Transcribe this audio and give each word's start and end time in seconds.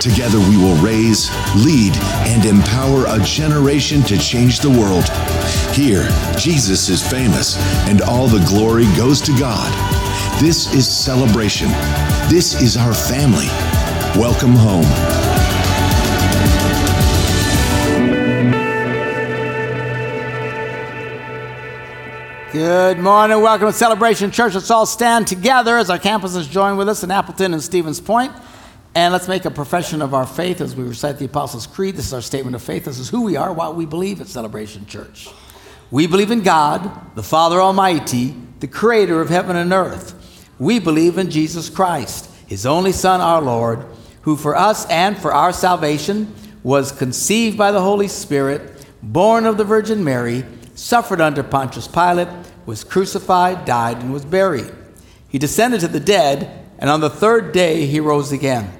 Together 0.00 0.38
we 0.38 0.56
will 0.56 0.76
raise, 0.76 1.28
lead, 1.56 1.94
and 2.26 2.46
empower 2.46 3.04
a 3.06 3.22
generation 3.22 4.00
to 4.04 4.16
change 4.16 4.60
the 4.60 4.70
world. 4.70 5.04
Here, 5.76 6.08
Jesus 6.38 6.88
is 6.88 7.06
famous, 7.06 7.58
and 7.86 8.00
all 8.00 8.26
the 8.26 8.42
glory 8.48 8.86
goes 8.96 9.20
to 9.20 9.38
God. 9.38 9.70
This 10.40 10.72
is 10.72 10.88
celebration. 10.88 11.68
This 12.30 12.62
is 12.62 12.78
our 12.78 12.94
family. 12.94 13.48
Welcome 14.18 14.54
home. 14.54 14.86
Good 22.52 22.98
morning. 22.98 23.42
Welcome 23.42 23.68
to 23.68 23.72
Celebration 23.74 24.30
Church. 24.30 24.54
Let's 24.54 24.70
all 24.70 24.86
stand 24.86 25.26
together 25.26 25.76
as 25.76 25.90
our 25.90 25.98
campuses 25.98 26.50
join 26.50 26.78
with 26.78 26.88
us 26.88 27.04
in 27.04 27.10
Appleton 27.10 27.52
and 27.52 27.62
Stevens 27.62 28.00
Point. 28.00 28.32
And 28.94 29.12
let's 29.12 29.28
make 29.28 29.44
a 29.44 29.50
profession 29.50 30.02
of 30.02 30.14
our 30.14 30.26
faith 30.26 30.60
as 30.60 30.74
we 30.74 30.82
recite 30.82 31.18
the 31.18 31.26
Apostles' 31.26 31.66
Creed. 31.66 31.94
This 31.94 32.06
is 32.06 32.14
our 32.14 32.20
statement 32.20 32.56
of 32.56 32.62
faith. 32.62 32.86
This 32.86 32.98
is 32.98 33.08
who 33.08 33.22
we 33.22 33.36
are, 33.36 33.52
what 33.52 33.76
we 33.76 33.86
believe 33.86 34.20
at 34.20 34.26
Celebration 34.26 34.84
Church. 34.86 35.28
We 35.92 36.08
believe 36.08 36.32
in 36.32 36.42
God, 36.42 37.14
the 37.14 37.22
Father 37.22 37.60
Almighty, 37.60 38.34
the 38.58 38.66
creator 38.66 39.20
of 39.20 39.28
heaven 39.28 39.56
and 39.56 39.72
earth. 39.72 40.16
We 40.58 40.80
believe 40.80 41.18
in 41.18 41.30
Jesus 41.30 41.70
Christ, 41.70 42.30
his 42.48 42.66
only 42.66 42.92
Son, 42.92 43.20
our 43.20 43.40
Lord, 43.40 43.86
who 44.22 44.36
for 44.36 44.56
us 44.56 44.86
and 44.86 45.16
for 45.16 45.32
our 45.32 45.52
salvation 45.52 46.34
was 46.62 46.92
conceived 46.92 47.56
by 47.56 47.72
the 47.72 47.80
Holy 47.80 48.08
Spirit, 48.08 48.86
born 49.02 49.46
of 49.46 49.56
the 49.56 49.64
Virgin 49.64 50.02
Mary, 50.02 50.44
suffered 50.74 51.20
under 51.20 51.42
Pontius 51.42 51.86
Pilate, 51.86 52.28
was 52.66 52.84
crucified, 52.84 53.64
died, 53.64 53.98
and 53.98 54.12
was 54.12 54.24
buried. 54.24 54.70
He 55.28 55.38
descended 55.38 55.80
to 55.80 55.88
the 55.88 56.00
dead, 56.00 56.68
and 56.78 56.90
on 56.90 57.00
the 57.00 57.08
third 57.08 57.52
day 57.52 57.86
he 57.86 58.00
rose 58.00 58.32
again. 58.32 58.79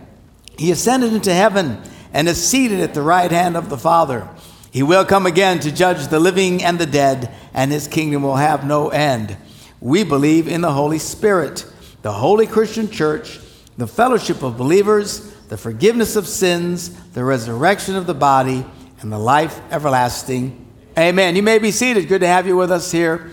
He 0.60 0.70
ascended 0.70 1.14
into 1.14 1.32
heaven 1.32 1.80
and 2.12 2.28
is 2.28 2.46
seated 2.46 2.80
at 2.80 2.92
the 2.92 3.00
right 3.00 3.30
hand 3.30 3.56
of 3.56 3.70
the 3.70 3.78
Father. 3.78 4.28
He 4.70 4.82
will 4.82 5.06
come 5.06 5.24
again 5.24 5.58
to 5.60 5.72
judge 5.72 6.08
the 6.08 6.20
living 6.20 6.62
and 6.62 6.78
the 6.78 6.84
dead, 6.84 7.34
and 7.54 7.72
his 7.72 7.88
kingdom 7.88 8.22
will 8.22 8.36
have 8.36 8.66
no 8.66 8.90
end. 8.90 9.38
We 9.80 10.04
believe 10.04 10.48
in 10.48 10.60
the 10.60 10.74
Holy 10.74 10.98
Spirit, 10.98 11.64
the 12.02 12.12
holy 12.12 12.46
Christian 12.46 12.90
church, 12.90 13.40
the 13.78 13.86
fellowship 13.86 14.42
of 14.42 14.58
believers, 14.58 15.32
the 15.48 15.56
forgiveness 15.56 16.14
of 16.14 16.26
sins, 16.26 16.90
the 17.12 17.24
resurrection 17.24 17.96
of 17.96 18.06
the 18.06 18.12
body, 18.12 18.62
and 19.00 19.10
the 19.10 19.18
life 19.18 19.58
everlasting. 19.72 20.66
Amen. 20.98 21.36
You 21.36 21.42
may 21.42 21.58
be 21.58 21.70
seated. 21.70 22.06
Good 22.06 22.20
to 22.20 22.26
have 22.26 22.46
you 22.46 22.54
with 22.54 22.70
us 22.70 22.92
here 22.92 23.30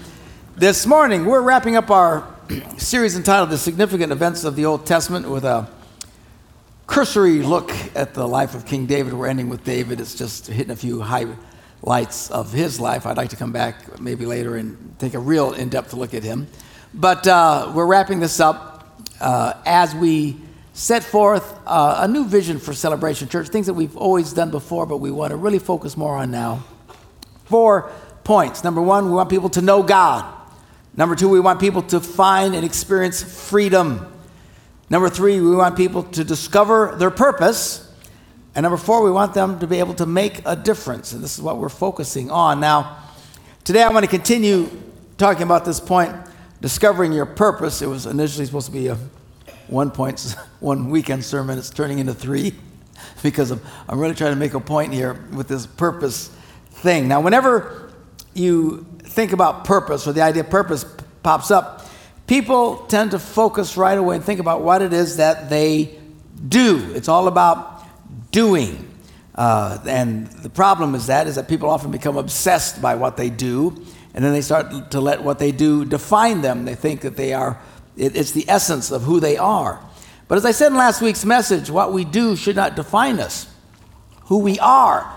this 0.56 0.86
morning. 0.86 1.26
We're 1.26 1.42
wrapping 1.42 1.76
up 1.76 1.92
our 1.92 2.26
series 2.78 3.18
entitled 3.18 3.50
The 3.50 3.58
Significant 3.58 4.14
Events 4.14 4.46
of 4.46 4.56
the 4.56 4.64
Old 4.64 4.86
Testament 4.86 5.30
with 5.30 5.44
a 5.44 5.68
cursory 6.88 7.44
look 7.44 7.72
at 7.96 8.14
the 8.14 8.28
life 8.28 8.56
of 8.56 8.66
King 8.66 8.86
David. 8.86 9.14
We're 9.14 9.28
ending 9.28 9.50
with 9.50 9.64
David. 9.64 10.00
It's 10.00 10.16
just 10.16 10.48
hitting 10.48 10.72
a 10.72 10.76
few 10.76 11.02
highlights 11.02 12.32
of 12.32 12.52
his 12.54 12.80
life. 12.80 13.06
I'd 13.06 13.18
like 13.18 13.30
to 13.30 13.36
come 13.36 13.52
back 13.52 14.00
maybe 14.00 14.26
later 14.26 14.56
and 14.56 14.96
take 14.98 15.14
a 15.14 15.20
real 15.20 15.54
in 15.54 15.70
depth 15.70 15.94
look 15.94 16.14
at 16.14 16.24
him. 16.24 16.48
But 16.94 17.28
uh, 17.28 17.74
we're 17.76 17.86
wrapping 17.86 18.22
this 18.22 18.40
up 18.40 18.98
uh, 19.20 19.54
as 19.66 19.94
we 19.94 20.38
set 20.74 21.04
forth 21.04 21.60
uh, 21.66 21.98
a 22.00 22.08
new 22.08 22.26
vision 22.26 22.58
for 22.58 22.74
Celebration 22.74 23.28
Church, 23.28 23.50
things 23.50 23.66
that 23.66 23.74
we've 23.74 23.98
always 23.98 24.32
done 24.32 24.50
before, 24.50 24.86
but 24.86 24.98
we 24.98 25.12
want 25.12 25.32
to 25.32 25.36
really 25.36 25.60
focus 25.60 25.98
more 25.98 26.16
on 26.16 26.32
now. 26.32 26.64
Four 27.46 27.92
points. 28.24 28.64
Number 28.64 28.82
one, 28.82 29.06
we 29.06 29.12
want 29.12 29.30
people 29.30 29.50
to 29.50 29.62
know 29.62 29.84
God. 29.84 30.34
Number 30.96 31.16
two, 31.16 31.30
we 31.30 31.40
want 31.40 31.60
people 31.60 31.82
to 31.84 32.00
find 32.00 32.56
and 32.56 32.66
experience 32.66 33.22
freedom. 33.22 34.12
Number 34.90 35.10
three, 35.10 35.42
we 35.42 35.56
want 35.56 35.76
people 35.76 36.04
to 36.04 36.24
discover 36.24 36.96
their 36.98 37.12
purpose. 37.12 37.92
And 38.56 38.64
number 38.64 38.78
four, 38.78 39.04
we 39.04 39.12
want 39.12 39.34
them 39.34 39.60
to 39.60 39.68
be 39.68 39.80
able 39.80 39.94
to 39.96 40.06
make 40.06 40.42
a 40.46 40.56
difference. 40.56 41.12
And 41.12 41.22
this 41.22 41.38
is 41.38 41.42
what 41.42 41.58
we're 41.58 41.70
focusing 41.70 42.32
on. 42.32 42.60
Now, 42.62 42.98
today 43.66 43.84
I'm 43.84 43.92
going 43.92 44.04
to 44.04 44.08
continue 44.08 44.70
talking 45.18 45.44
about 45.44 45.66
this 45.66 45.80
point, 45.80 46.16
discovering 46.62 47.12
your 47.12 47.26
purpose. 47.26 47.82
It 47.82 47.88
was 47.88 48.06
initially 48.06 48.46
supposed 48.46 48.68
to 48.68 48.72
be 48.72 48.88
a 48.88 48.98
one 49.68 49.92
point, 49.92 50.36
one 50.62 50.90
weekend 50.90 51.26
sermon. 51.26 51.58
It's 51.58 51.70
turning 51.70 52.00
into 52.00 52.14
three 52.14 52.54
because 53.24 53.52
I'm, 53.52 53.62
I'm 53.90 54.00
really 54.00 54.16
trying 54.16 54.32
to 54.32 54.40
make 54.40 54.54
a 54.54 54.60
point 54.62 54.94
here 54.94 55.26
with 55.34 55.50
this 55.50 55.66
purpose 55.66 56.30
thing. 56.70 57.10
Now, 57.10 57.20
whenever 57.20 57.92
you 58.34 58.86
think 59.00 59.34
about 59.34 59.66
purpose 59.66 60.08
or 60.08 60.14
the 60.14 60.22
idea 60.22 60.44
of 60.44 60.50
purpose 60.50 60.86
pops 61.24 61.52
up, 61.52 61.86
people 62.28 62.78
tend 62.88 63.12
to 63.12 63.20
focus 63.20 63.78
right 63.78 63.98
away 63.98 64.18
and 64.18 64.24
think 64.24 64.40
about 64.40 64.62
what 64.62 64.82
it 64.82 64.94
is 64.94 65.18
that 65.18 65.50
they 65.50 65.98
do. 66.48 66.92
It's 66.94 67.08
all 67.08 67.28
about 67.28 67.86
doing. 68.32 68.84
Uh, 69.34 69.80
and 69.88 70.28
the 70.28 70.50
problem 70.50 70.94
is 70.94 71.08
that 71.08 71.28
is 71.28 71.36
that 71.36 71.48
people 71.48 71.70
often 71.70 71.92
become 71.92 72.18
obsessed 72.18 72.82
by 72.82 72.96
what 72.96 73.18
they 73.18 73.30
do, 73.30 73.70
and 74.14 74.24
then 74.24 74.34
they 74.34 74.42
start 74.42 74.92
to 74.92 75.00
let 75.00 75.24
what 75.24 75.40
they 75.40 75.52
do 75.52 75.86
define 75.86 76.42
them. 76.42 76.66
They 76.66 76.76
think 76.76 77.02
that 77.02 77.16
they 77.16 77.34
are 77.34 77.60
it, 77.96 78.16
it's 78.16 78.32
the 78.32 78.46
essence 78.48 78.92
of 78.92 79.04
who 79.04 79.20
they 79.20 79.38
are. 79.38 79.84
But 80.28 80.38
as 80.38 80.46
I 80.46 80.52
said 80.52 80.72
in 80.72 80.78
last 80.78 81.02
week's 81.02 81.24
message, 81.24 81.70
what 81.70 81.94
we 81.94 82.04
do 82.04 82.36
should 82.36 82.56
not 82.56 82.76
define 82.76 83.20
us. 83.20 83.48
Who 84.26 84.40
we 84.40 84.60
are 84.60 85.14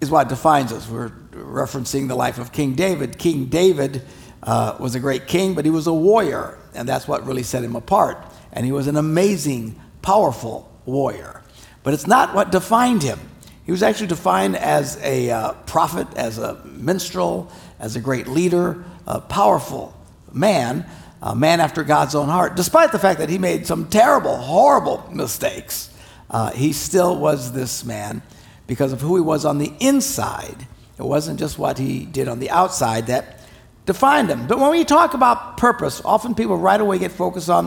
is 0.00 0.10
what 0.10 0.28
defines 0.28 0.72
us. 0.72 0.88
We're 0.88 1.10
referencing 1.32 2.08
the 2.08 2.14
life 2.14 2.38
of 2.38 2.52
King 2.52 2.74
David. 2.74 3.18
King 3.18 3.46
David 3.46 4.02
uh, 4.46 4.76
was 4.78 4.94
a 4.94 5.00
great 5.00 5.26
king, 5.26 5.54
but 5.54 5.64
he 5.64 5.70
was 5.70 5.86
a 5.86 5.92
warrior, 5.92 6.56
and 6.74 6.88
that's 6.88 7.06
what 7.06 7.26
really 7.26 7.42
set 7.42 7.64
him 7.64 7.76
apart. 7.76 8.24
And 8.52 8.64
he 8.64 8.72
was 8.72 8.86
an 8.86 8.96
amazing, 8.96 9.80
powerful 10.02 10.72
warrior. 10.86 11.42
But 11.82 11.94
it's 11.94 12.06
not 12.06 12.34
what 12.34 12.52
defined 12.52 13.02
him. 13.02 13.18
He 13.64 13.72
was 13.72 13.82
actually 13.82 14.06
defined 14.06 14.56
as 14.56 14.96
a 15.02 15.30
uh, 15.30 15.52
prophet, 15.66 16.06
as 16.14 16.38
a 16.38 16.54
minstrel, 16.64 17.50
as 17.80 17.96
a 17.96 18.00
great 18.00 18.28
leader, 18.28 18.84
a 19.06 19.20
powerful 19.20 19.92
man, 20.32 20.86
a 21.20 21.34
man 21.34 21.60
after 21.60 21.82
God's 21.82 22.14
own 22.14 22.28
heart. 22.28 22.54
Despite 22.54 22.92
the 22.92 22.98
fact 23.00 23.18
that 23.18 23.28
he 23.28 23.38
made 23.38 23.66
some 23.66 23.88
terrible, 23.88 24.36
horrible 24.36 25.08
mistakes, 25.12 25.90
uh, 26.30 26.52
he 26.52 26.72
still 26.72 27.18
was 27.18 27.52
this 27.52 27.84
man 27.84 28.22
because 28.68 28.92
of 28.92 29.00
who 29.00 29.16
he 29.16 29.22
was 29.22 29.44
on 29.44 29.58
the 29.58 29.72
inside. 29.80 30.66
It 30.98 31.04
wasn't 31.04 31.40
just 31.40 31.58
what 31.58 31.78
he 31.78 32.04
did 32.04 32.28
on 32.28 32.38
the 32.38 32.50
outside 32.50 33.08
that 33.08 33.40
defined 33.86 34.28
them. 34.28 34.46
But 34.46 34.58
when 34.58 34.70
we 34.70 34.84
talk 34.84 35.14
about 35.14 35.56
purpose, 35.56 36.02
often 36.04 36.34
people 36.34 36.56
right 36.56 36.80
away 36.80 36.98
get 36.98 37.12
focused 37.12 37.48
on, 37.48 37.66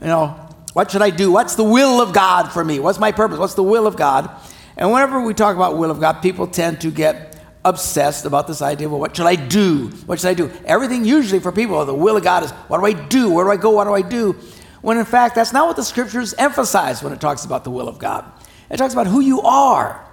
you 0.00 0.08
know, 0.08 0.28
what 0.74 0.90
should 0.90 1.02
I 1.02 1.10
do? 1.10 1.32
What's 1.32 1.56
the 1.56 1.64
will 1.64 2.00
of 2.00 2.12
God 2.12 2.48
for 2.48 2.62
me? 2.62 2.78
What's 2.78 2.98
my 2.98 3.10
purpose? 3.10 3.38
What's 3.38 3.54
the 3.54 3.62
will 3.62 3.86
of 3.86 3.96
God? 3.96 4.30
And 4.76 4.92
whenever 4.92 5.20
we 5.20 5.32
talk 5.32 5.56
about 5.56 5.78
will 5.78 5.90
of 5.90 5.98
God, 5.98 6.20
people 6.20 6.46
tend 6.46 6.82
to 6.82 6.90
get 6.90 7.42
obsessed 7.64 8.26
about 8.26 8.46
this 8.46 8.62
idea 8.62 8.88
well, 8.88 9.00
what 9.00 9.16
should 9.16 9.26
I 9.26 9.34
do? 9.34 9.88
What 10.06 10.20
should 10.20 10.28
I 10.28 10.34
do? 10.34 10.52
Everything 10.66 11.04
usually 11.04 11.40
for 11.40 11.50
people, 11.50 11.84
the 11.84 11.94
will 11.94 12.16
of 12.16 12.22
God 12.22 12.44
is 12.44 12.50
what 12.68 12.78
do 12.78 12.86
I 12.86 12.92
do? 12.92 13.30
Where 13.30 13.44
do 13.44 13.50
I 13.50 13.56
go? 13.56 13.70
What 13.70 13.84
do 13.84 13.94
I 13.94 14.02
do? 14.02 14.36
When 14.82 14.98
in 14.98 15.04
fact, 15.04 15.34
that's 15.34 15.52
not 15.52 15.66
what 15.66 15.76
the 15.76 15.82
scriptures 15.82 16.34
emphasize 16.34 17.02
when 17.02 17.12
it 17.12 17.20
talks 17.20 17.44
about 17.44 17.64
the 17.64 17.70
will 17.70 17.88
of 17.88 17.98
God. 17.98 18.24
It 18.70 18.76
talks 18.76 18.92
about 18.92 19.06
who 19.06 19.20
you 19.20 19.40
are. 19.40 20.06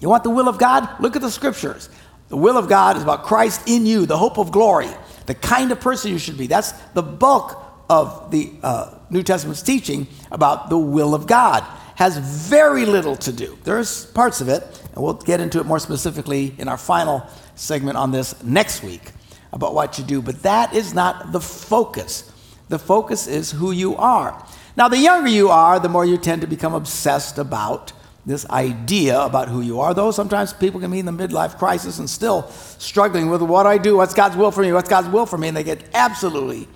You 0.00 0.08
want 0.08 0.22
the 0.22 0.30
will 0.30 0.48
of 0.48 0.58
God? 0.58 0.88
Look 1.00 1.16
at 1.16 1.22
the 1.22 1.30
scriptures. 1.30 1.88
The 2.34 2.40
will 2.40 2.58
of 2.58 2.68
God 2.68 2.96
is 2.96 3.04
about 3.04 3.22
Christ 3.22 3.68
in 3.68 3.86
you, 3.86 4.06
the 4.06 4.18
hope 4.18 4.38
of 4.38 4.50
glory, 4.50 4.88
the 5.26 5.36
kind 5.36 5.70
of 5.70 5.78
person 5.78 6.10
you 6.10 6.18
should 6.18 6.36
be. 6.36 6.48
That's 6.48 6.72
the 6.92 7.00
bulk 7.00 7.56
of 7.88 8.32
the 8.32 8.50
uh, 8.60 8.98
New 9.08 9.22
Testament's 9.22 9.62
teaching 9.62 10.08
about 10.32 10.68
the 10.68 10.76
will 10.76 11.14
of 11.14 11.28
God. 11.28 11.62
Has 11.94 12.18
very 12.18 12.86
little 12.86 13.14
to 13.18 13.32
do. 13.32 13.56
There's 13.62 14.06
parts 14.06 14.40
of 14.40 14.48
it, 14.48 14.64
and 14.92 15.04
we'll 15.04 15.14
get 15.14 15.38
into 15.38 15.60
it 15.60 15.66
more 15.66 15.78
specifically 15.78 16.56
in 16.58 16.66
our 16.66 16.76
final 16.76 17.24
segment 17.54 17.96
on 17.96 18.10
this 18.10 18.42
next 18.42 18.82
week 18.82 19.12
about 19.52 19.72
what 19.72 19.96
you 19.96 20.02
do. 20.02 20.20
But 20.20 20.42
that 20.42 20.74
is 20.74 20.92
not 20.92 21.30
the 21.30 21.40
focus. 21.40 22.32
The 22.68 22.80
focus 22.80 23.28
is 23.28 23.52
who 23.52 23.70
you 23.70 23.94
are. 23.94 24.44
Now, 24.76 24.88
the 24.88 24.98
younger 24.98 25.30
you 25.30 25.50
are, 25.50 25.78
the 25.78 25.88
more 25.88 26.04
you 26.04 26.18
tend 26.18 26.40
to 26.40 26.48
become 26.48 26.74
obsessed 26.74 27.38
about 27.38 27.92
this 28.26 28.48
idea 28.48 29.20
about 29.20 29.48
who 29.48 29.60
you 29.60 29.80
are, 29.80 29.92
though 29.92 30.10
sometimes 30.10 30.52
people 30.52 30.80
can 30.80 30.90
be 30.90 30.98
in 30.98 31.06
the 31.06 31.12
midlife 31.12 31.58
crisis 31.58 31.98
and 31.98 32.08
still 32.08 32.48
struggling 32.78 33.28
with 33.28 33.42
what 33.42 33.64
do 33.64 33.68
I 33.68 33.78
do, 33.78 33.96
what's 33.96 34.14
God's 34.14 34.36
will 34.36 34.50
for 34.50 34.62
me, 34.62 34.72
what's 34.72 34.88
God's 34.88 35.08
will 35.08 35.26
for 35.26 35.36
me, 35.36 35.48
and 35.48 35.56
they 35.56 35.64
get 35.64 35.84
absolutely 35.92 36.66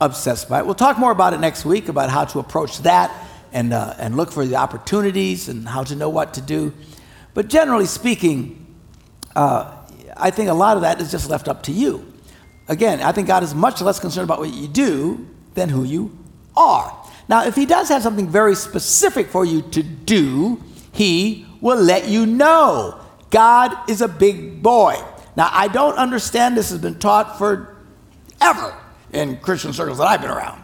obsessed 0.00 0.48
by 0.48 0.60
it. 0.60 0.66
We'll 0.66 0.74
talk 0.74 0.98
more 0.98 1.12
about 1.12 1.34
it 1.34 1.40
next 1.40 1.64
week 1.64 1.88
about 1.88 2.08
how 2.08 2.24
to 2.26 2.38
approach 2.38 2.78
that 2.78 3.12
and, 3.52 3.72
uh, 3.72 3.94
and 3.98 4.16
look 4.16 4.32
for 4.32 4.46
the 4.46 4.56
opportunities 4.56 5.48
and 5.48 5.68
how 5.68 5.84
to 5.84 5.94
know 5.94 6.08
what 6.08 6.34
to 6.34 6.40
do. 6.40 6.72
But 7.34 7.48
generally 7.48 7.86
speaking, 7.86 8.66
uh, 9.36 9.74
I 10.16 10.30
think 10.30 10.48
a 10.48 10.54
lot 10.54 10.76
of 10.76 10.82
that 10.82 11.00
is 11.00 11.10
just 11.10 11.28
left 11.28 11.48
up 11.48 11.62
to 11.64 11.72
you. 11.72 12.12
Again, 12.68 13.00
I 13.00 13.12
think 13.12 13.28
God 13.28 13.42
is 13.42 13.54
much 13.54 13.80
less 13.80 14.00
concerned 14.00 14.24
about 14.24 14.40
what 14.40 14.52
you 14.52 14.68
do 14.68 15.26
than 15.54 15.68
who 15.68 15.84
you 15.84 16.16
are. 16.56 16.94
Now, 17.28 17.44
if 17.44 17.54
He 17.54 17.66
does 17.66 17.88
have 17.88 18.02
something 18.02 18.28
very 18.28 18.54
specific 18.54 19.28
for 19.28 19.44
you 19.44 19.62
to 19.62 19.82
do, 19.82 20.62
He 20.98 21.46
will 21.60 21.80
let 21.80 22.08
you 22.08 22.26
know. 22.26 23.00
God 23.30 23.88
is 23.88 24.00
a 24.00 24.08
big 24.08 24.64
boy. 24.64 24.96
Now, 25.36 25.48
I 25.52 25.68
don't 25.68 25.96
understand 25.96 26.56
this 26.56 26.70
has 26.70 26.80
been 26.80 26.98
taught 26.98 27.38
forever 27.38 28.76
in 29.12 29.36
Christian 29.36 29.72
circles 29.72 29.98
that 29.98 30.08
I've 30.08 30.20
been 30.20 30.32
around. 30.32 30.60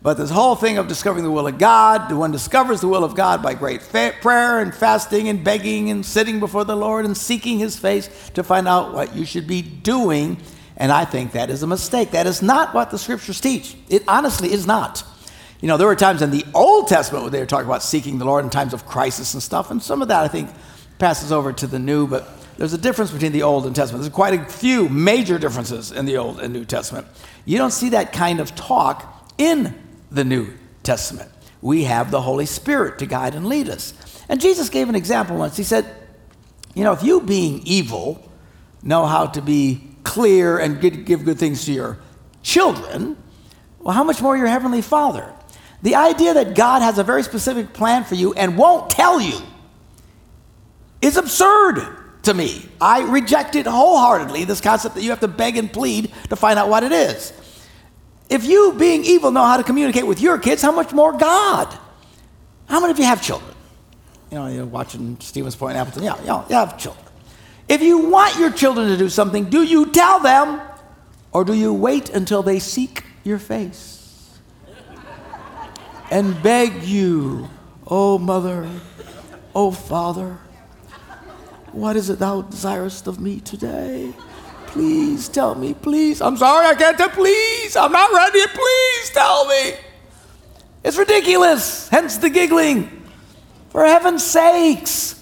But 0.00 0.14
this 0.16 0.30
whole 0.30 0.54
thing 0.54 0.78
of 0.78 0.86
discovering 0.86 1.24
the 1.24 1.30
will 1.32 1.48
of 1.48 1.58
God, 1.58 2.08
the 2.08 2.14
one 2.14 2.30
discovers 2.30 2.82
the 2.82 2.86
will 2.86 3.02
of 3.02 3.16
God 3.16 3.42
by 3.42 3.54
great 3.54 3.82
fa- 3.82 4.14
prayer 4.20 4.60
and 4.60 4.72
fasting 4.72 5.28
and 5.28 5.42
begging 5.42 5.90
and 5.90 6.06
sitting 6.06 6.38
before 6.38 6.64
the 6.64 6.76
Lord 6.76 7.04
and 7.04 7.16
seeking 7.16 7.58
His 7.58 7.76
face 7.76 8.30
to 8.34 8.44
find 8.44 8.68
out 8.68 8.94
what 8.94 9.16
you 9.16 9.24
should 9.24 9.48
be 9.48 9.60
doing. 9.60 10.36
And 10.76 10.92
I 10.92 11.04
think 11.04 11.32
that 11.32 11.50
is 11.50 11.64
a 11.64 11.66
mistake. 11.66 12.12
That 12.12 12.28
is 12.28 12.42
not 12.42 12.74
what 12.74 12.92
the 12.92 12.98
scriptures 12.98 13.40
teach. 13.40 13.76
It 13.88 14.04
honestly 14.06 14.52
is 14.52 14.68
not. 14.68 15.02
You 15.60 15.68
know, 15.68 15.76
there 15.76 15.86
were 15.86 15.96
times 15.96 16.20
in 16.20 16.30
the 16.30 16.44
Old 16.54 16.88
Testament 16.88 17.24
where 17.24 17.30
they 17.30 17.40
were 17.40 17.46
talking 17.46 17.66
about 17.66 17.82
seeking 17.82 18.18
the 18.18 18.24
Lord 18.24 18.44
in 18.44 18.50
times 18.50 18.74
of 18.74 18.86
crisis 18.86 19.34
and 19.34 19.42
stuff, 19.42 19.70
and 19.70 19.82
some 19.82 20.02
of 20.02 20.08
that 20.08 20.22
I 20.22 20.28
think 20.28 20.50
passes 20.98 21.32
over 21.32 21.52
to 21.52 21.66
the 21.66 21.78
New, 21.78 22.06
but 22.06 22.28
there's 22.56 22.72
a 22.72 22.78
difference 22.78 23.10
between 23.10 23.32
the 23.32 23.42
Old 23.42 23.66
and 23.66 23.74
Testament. 23.74 24.02
There's 24.02 24.14
quite 24.14 24.38
a 24.38 24.44
few 24.44 24.88
major 24.88 25.38
differences 25.38 25.90
in 25.90 26.06
the 26.06 26.18
Old 26.18 26.40
and 26.40 26.52
New 26.52 26.64
Testament. 26.64 27.06
You 27.44 27.58
don't 27.58 27.72
see 27.72 27.90
that 27.90 28.12
kind 28.12 28.40
of 28.40 28.54
talk 28.54 29.32
in 29.38 29.74
the 30.10 30.24
New 30.24 30.52
Testament. 30.82 31.30
We 31.60 31.84
have 31.84 32.10
the 32.10 32.20
Holy 32.20 32.46
Spirit 32.46 32.98
to 33.00 33.06
guide 33.06 33.34
and 33.34 33.46
lead 33.46 33.68
us. 33.68 33.94
And 34.28 34.40
Jesus 34.40 34.68
gave 34.68 34.88
an 34.88 34.94
example 34.94 35.36
once. 35.36 35.56
He 35.56 35.64
said, 35.64 35.86
You 36.74 36.84
know, 36.84 36.92
if 36.92 37.02
you 37.02 37.20
being 37.20 37.62
evil 37.64 38.30
know 38.82 39.06
how 39.06 39.26
to 39.26 39.42
be 39.42 39.82
clear 40.04 40.58
and 40.58 40.80
give 40.80 41.24
good 41.24 41.38
things 41.38 41.64
to 41.64 41.72
your 41.72 41.98
children, 42.42 43.16
well, 43.80 43.94
how 43.94 44.04
much 44.04 44.22
more 44.22 44.36
your 44.36 44.46
Heavenly 44.46 44.82
Father? 44.82 45.32
The 45.84 45.96
idea 45.96 46.32
that 46.32 46.54
God 46.54 46.80
has 46.80 46.96
a 46.98 47.04
very 47.04 47.22
specific 47.22 47.74
plan 47.74 48.04
for 48.04 48.14
you 48.14 48.32
and 48.32 48.56
won't 48.56 48.88
tell 48.88 49.20
you 49.20 49.38
is 51.02 51.18
absurd 51.18 52.22
to 52.22 52.32
me. 52.32 52.66
I 52.80 53.02
reject 53.02 53.54
it 53.54 53.66
wholeheartedly, 53.66 54.44
this 54.44 54.62
concept 54.62 54.94
that 54.94 55.02
you 55.02 55.10
have 55.10 55.20
to 55.20 55.28
beg 55.28 55.58
and 55.58 55.70
plead 55.70 56.10
to 56.30 56.36
find 56.36 56.58
out 56.58 56.70
what 56.70 56.84
it 56.84 56.92
is. 56.92 57.34
If 58.30 58.46
you, 58.46 58.72
being 58.78 59.04
evil, 59.04 59.30
know 59.30 59.44
how 59.44 59.58
to 59.58 59.62
communicate 59.62 60.06
with 60.06 60.22
your 60.22 60.38
kids, 60.38 60.62
how 60.62 60.72
much 60.72 60.94
more 60.94 61.12
God? 61.12 61.78
How 62.66 62.80
many 62.80 62.92
of 62.92 62.98
you 62.98 63.04
have 63.04 63.22
children? 63.22 63.54
You 64.30 64.38
know, 64.38 64.46
you're 64.46 64.64
watching 64.64 65.18
Stevens 65.20 65.54
Point, 65.54 65.76
Appleton. 65.76 66.02
Yeah, 66.02 66.16
yeah, 66.24 66.48
you 66.48 66.54
have 66.54 66.78
children. 66.78 67.04
If 67.68 67.82
you 67.82 68.08
want 68.08 68.38
your 68.38 68.50
children 68.50 68.88
to 68.88 68.96
do 68.96 69.10
something, 69.10 69.50
do 69.50 69.62
you 69.62 69.92
tell 69.92 70.18
them 70.18 70.62
or 71.30 71.44
do 71.44 71.52
you 71.52 71.74
wait 71.74 72.08
until 72.08 72.42
they 72.42 72.58
seek 72.58 73.04
your 73.22 73.38
face 73.38 73.93
and 76.14 76.40
beg 76.44 76.84
you, 76.84 77.50
oh 77.88 78.18
mother, 78.18 78.70
oh 79.52 79.72
father, 79.72 80.38
what 81.72 81.96
is 81.96 82.08
it 82.08 82.20
thou 82.20 82.42
desirest 82.42 83.08
of 83.08 83.18
me 83.18 83.40
today? 83.40 84.14
Please 84.68 85.28
tell 85.28 85.56
me, 85.56 85.74
please. 85.74 86.22
I'm 86.22 86.36
sorry, 86.36 86.66
I 86.66 86.74
can't 86.74 86.96
tell. 86.96 87.08
Please, 87.08 87.74
I'm 87.74 87.90
not 87.90 88.12
ready. 88.12 88.46
Please 88.46 89.10
tell 89.10 89.48
me. 89.48 89.72
It's 90.84 90.96
ridiculous, 90.96 91.88
hence 91.88 92.18
the 92.18 92.30
giggling. 92.30 93.02
For 93.70 93.84
heaven's 93.84 94.24
sakes. 94.24 95.20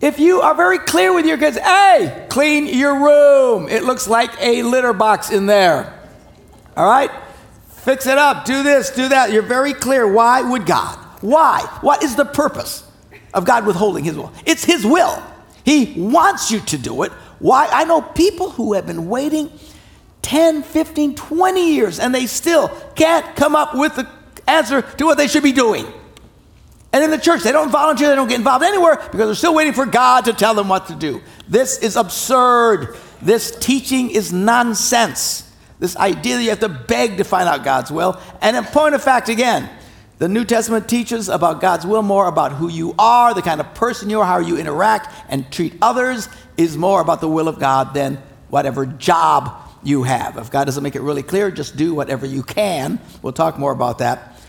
If 0.00 0.20
you 0.20 0.40
are 0.40 0.54
very 0.54 0.78
clear 0.78 1.12
with 1.12 1.26
your 1.26 1.36
kids, 1.36 1.58
hey, 1.58 2.28
clean 2.30 2.68
your 2.68 2.94
room. 2.94 3.68
It 3.68 3.82
looks 3.82 4.06
like 4.06 4.30
a 4.40 4.62
litter 4.62 4.92
box 4.92 5.32
in 5.32 5.46
there. 5.46 5.98
All 6.76 6.88
right? 6.88 7.10
Fix 7.82 8.06
it 8.06 8.16
up. 8.16 8.44
Do 8.44 8.62
this, 8.62 8.90
do 8.90 9.08
that. 9.08 9.32
You're 9.32 9.42
very 9.42 9.74
clear. 9.74 10.06
Why 10.06 10.40
would 10.40 10.66
God? 10.66 10.96
Why? 11.20 11.60
What 11.80 12.04
is 12.04 12.14
the 12.14 12.24
purpose 12.24 12.84
of 13.34 13.44
God 13.44 13.66
withholding 13.66 14.04
His 14.04 14.16
will? 14.16 14.32
It's 14.46 14.64
His 14.64 14.86
will. 14.86 15.20
He 15.64 15.92
wants 15.96 16.50
you 16.50 16.60
to 16.60 16.78
do 16.78 17.02
it. 17.02 17.12
Why? 17.40 17.68
I 17.70 17.84
know 17.84 18.00
people 18.00 18.50
who 18.50 18.74
have 18.74 18.86
been 18.86 19.08
waiting 19.08 19.50
10, 20.22 20.62
15, 20.62 21.16
20 21.16 21.74
years 21.74 21.98
and 21.98 22.14
they 22.14 22.26
still 22.26 22.68
can't 22.94 23.34
come 23.34 23.56
up 23.56 23.74
with 23.74 23.96
the 23.96 24.08
answer 24.46 24.82
to 24.82 25.04
what 25.04 25.18
they 25.18 25.26
should 25.26 25.42
be 25.42 25.52
doing. 25.52 25.84
And 26.92 27.02
in 27.02 27.10
the 27.10 27.18
church, 27.18 27.42
they 27.42 27.52
don't 27.52 27.70
volunteer, 27.70 28.10
they 28.10 28.14
don't 28.14 28.28
get 28.28 28.38
involved 28.38 28.64
anywhere 28.64 28.96
because 28.96 29.26
they're 29.26 29.34
still 29.34 29.54
waiting 29.54 29.72
for 29.72 29.86
God 29.86 30.26
to 30.26 30.32
tell 30.32 30.54
them 30.54 30.68
what 30.68 30.86
to 30.86 30.94
do. 30.94 31.20
This 31.48 31.78
is 31.78 31.96
absurd. 31.96 32.96
This 33.20 33.56
teaching 33.58 34.10
is 34.10 34.32
nonsense. 34.32 35.41
This 35.82 35.96
idea 35.96 36.36
that 36.36 36.42
you 36.44 36.50
have 36.50 36.60
to 36.60 36.68
beg 36.68 37.16
to 37.16 37.24
find 37.24 37.48
out 37.48 37.64
God's 37.64 37.90
will. 37.90 38.16
And 38.40 38.56
in 38.56 38.62
point 38.62 38.94
of 38.94 39.02
fact, 39.02 39.28
again, 39.28 39.68
the 40.18 40.28
New 40.28 40.44
Testament 40.44 40.88
teaches 40.88 41.28
about 41.28 41.60
God's 41.60 41.84
will 41.84 42.02
more 42.02 42.28
about 42.28 42.52
who 42.52 42.68
you 42.68 42.94
are, 43.00 43.34
the 43.34 43.42
kind 43.42 43.60
of 43.60 43.74
person 43.74 44.08
you 44.08 44.20
are, 44.20 44.24
how 44.24 44.38
you 44.38 44.56
interact 44.56 45.12
and 45.28 45.50
treat 45.50 45.74
others 45.82 46.28
is 46.56 46.76
more 46.76 47.00
about 47.00 47.20
the 47.20 47.26
will 47.26 47.48
of 47.48 47.58
God 47.58 47.94
than 47.94 48.22
whatever 48.48 48.86
job 48.86 49.60
you 49.82 50.04
have. 50.04 50.36
If 50.36 50.52
God 50.52 50.66
doesn't 50.66 50.84
make 50.84 50.94
it 50.94 51.02
really 51.02 51.24
clear, 51.24 51.50
just 51.50 51.76
do 51.76 51.94
whatever 51.94 52.26
you 52.26 52.44
can. 52.44 53.00
We'll 53.20 53.32
talk 53.32 53.58
more 53.58 53.72
about 53.72 53.98
that 53.98 54.40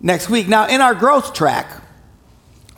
next 0.00 0.30
week. 0.30 0.46
Now, 0.46 0.68
in 0.68 0.80
our 0.80 0.94
growth 0.94 1.34
track, 1.34 1.66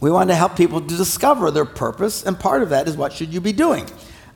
we 0.01 0.11
want 0.11 0.31
to 0.31 0.35
help 0.35 0.57
people 0.57 0.81
to 0.81 0.97
discover 0.97 1.51
their 1.51 1.67
purpose, 1.67 2.25
and 2.25 2.41
part 2.41 2.63
of 2.63 2.71
that 2.71 2.89
is 2.89 2.97
what 2.97 3.13
should 3.13 3.35
you 3.35 3.43
be 3.43 3.53
doing. 3.53 3.85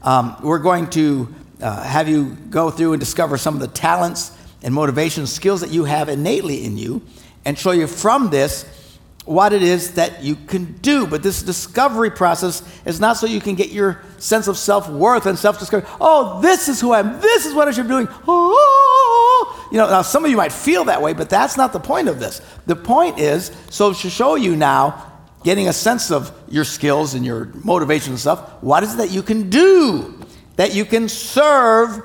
Um, 0.02 0.36
we're 0.42 0.58
going 0.58 0.90
to 0.90 1.34
uh, 1.60 1.82
have 1.82 2.08
you 2.08 2.36
go 2.50 2.70
through 2.70 2.92
and 2.92 3.00
discover 3.00 3.38
some 3.38 3.54
of 3.54 3.60
the 3.60 3.68
talents 3.68 4.32
and 4.62 4.74
motivation 4.74 5.26
skills 5.26 5.60
that 5.60 5.70
you 5.70 5.84
have 5.84 6.08
innately 6.08 6.64
in 6.64 6.76
you 6.76 7.02
and 7.44 7.58
show 7.58 7.70
you 7.70 7.86
from 7.86 8.30
this 8.30 8.64
what 9.24 9.52
it 9.52 9.62
is 9.62 9.94
that 9.94 10.22
you 10.22 10.36
can 10.36 10.72
do. 10.74 11.06
But 11.06 11.22
this 11.22 11.42
discovery 11.42 12.10
process 12.10 12.62
is 12.84 13.00
not 13.00 13.16
so 13.16 13.26
you 13.26 13.40
can 13.40 13.56
get 13.56 13.70
your 13.70 14.00
sense 14.18 14.46
of 14.46 14.56
self 14.56 14.88
worth 14.88 15.26
and 15.26 15.38
self 15.38 15.58
discovery. 15.58 15.88
Oh, 16.00 16.40
this 16.40 16.68
is 16.68 16.80
who 16.80 16.92
I 16.92 17.00
am. 17.00 17.20
This 17.20 17.44
is 17.44 17.52
what 17.52 17.68
I 17.68 17.72
should 17.72 17.84
be 17.84 17.90
doing. 17.90 18.08
Oh, 18.26 19.68
you 19.72 19.78
know, 19.78 19.88
now 19.88 20.02
some 20.02 20.24
of 20.24 20.30
you 20.30 20.36
might 20.36 20.52
feel 20.52 20.84
that 20.84 21.02
way, 21.02 21.12
but 21.12 21.28
that's 21.28 21.56
not 21.56 21.72
the 21.72 21.80
point 21.80 22.08
of 22.08 22.20
this. 22.20 22.40
The 22.66 22.76
point 22.76 23.18
is 23.18 23.50
so 23.68 23.92
to 23.92 24.10
show 24.10 24.36
you 24.36 24.54
now, 24.56 25.12
getting 25.42 25.68
a 25.68 25.72
sense 25.72 26.10
of 26.10 26.32
your 26.48 26.64
skills 26.64 27.14
and 27.14 27.26
your 27.26 27.46
motivation 27.64 28.12
and 28.12 28.20
stuff, 28.20 28.62
what 28.62 28.82
is 28.84 28.94
it 28.94 28.98
that 28.98 29.10
you 29.10 29.22
can 29.22 29.50
do 29.50 30.15
that 30.56 30.74
you 30.74 30.84
can 30.84 31.08
serve 31.08 32.02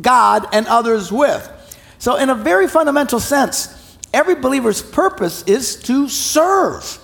God 0.00 0.46
and 0.52 0.66
others 0.66 1.10
with? 1.10 1.52
So, 1.98 2.16
in 2.16 2.30
a 2.30 2.34
very 2.34 2.68
fundamental 2.68 3.20
sense, 3.20 3.98
every 4.12 4.34
believer's 4.34 4.82
purpose 4.82 5.42
is 5.44 5.76
to 5.82 6.08
serve. 6.08 6.98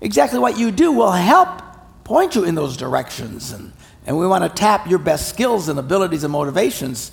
Exactly 0.00 0.38
what 0.38 0.58
you 0.58 0.70
do 0.70 0.92
will 0.92 1.10
help 1.10 1.62
point 2.04 2.34
you 2.34 2.44
in 2.44 2.54
those 2.54 2.76
directions. 2.76 3.52
And, 3.52 3.72
and 4.06 4.18
we 4.18 4.26
want 4.26 4.44
to 4.44 4.50
tap 4.50 4.88
your 4.88 4.98
best 4.98 5.28
skills 5.28 5.68
and 5.68 5.78
abilities 5.78 6.24
and 6.24 6.32
motivations 6.32 7.12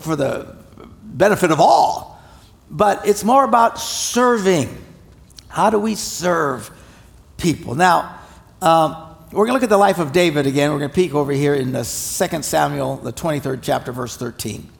for 0.00 0.16
the 0.16 0.56
benefit 1.02 1.50
of 1.50 1.60
all. 1.60 2.20
But 2.70 3.06
it's 3.06 3.22
more 3.22 3.44
about 3.44 3.78
serving. 3.78 4.76
How 5.48 5.70
do 5.70 5.78
we 5.78 5.94
serve 5.94 6.70
people? 7.36 7.74
Now, 7.74 8.18
um, 8.62 9.13
we're 9.34 9.46
going 9.46 9.48
to 9.48 9.54
look 9.54 9.62
at 9.64 9.68
the 9.68 9.76
life 9.76 9.98
of 9.98 10.12
David 10.12 10.46
again. 10.46 10.70
We're 10.70 10.78
going 10.78 10.90
to 10.90 10.94
peek 10.94 11.12
over 11.12 11.32
here 11.32 11.54
in 11.54 11.72
the 11.72 11.78
2 11.78 11.84
Samuel, 12.42 12.96
the 12.96 13.12
23rd 13.12 13.60
chapter, 13.62 13.92
verse 13.92 14.16
13. 14.16 14.70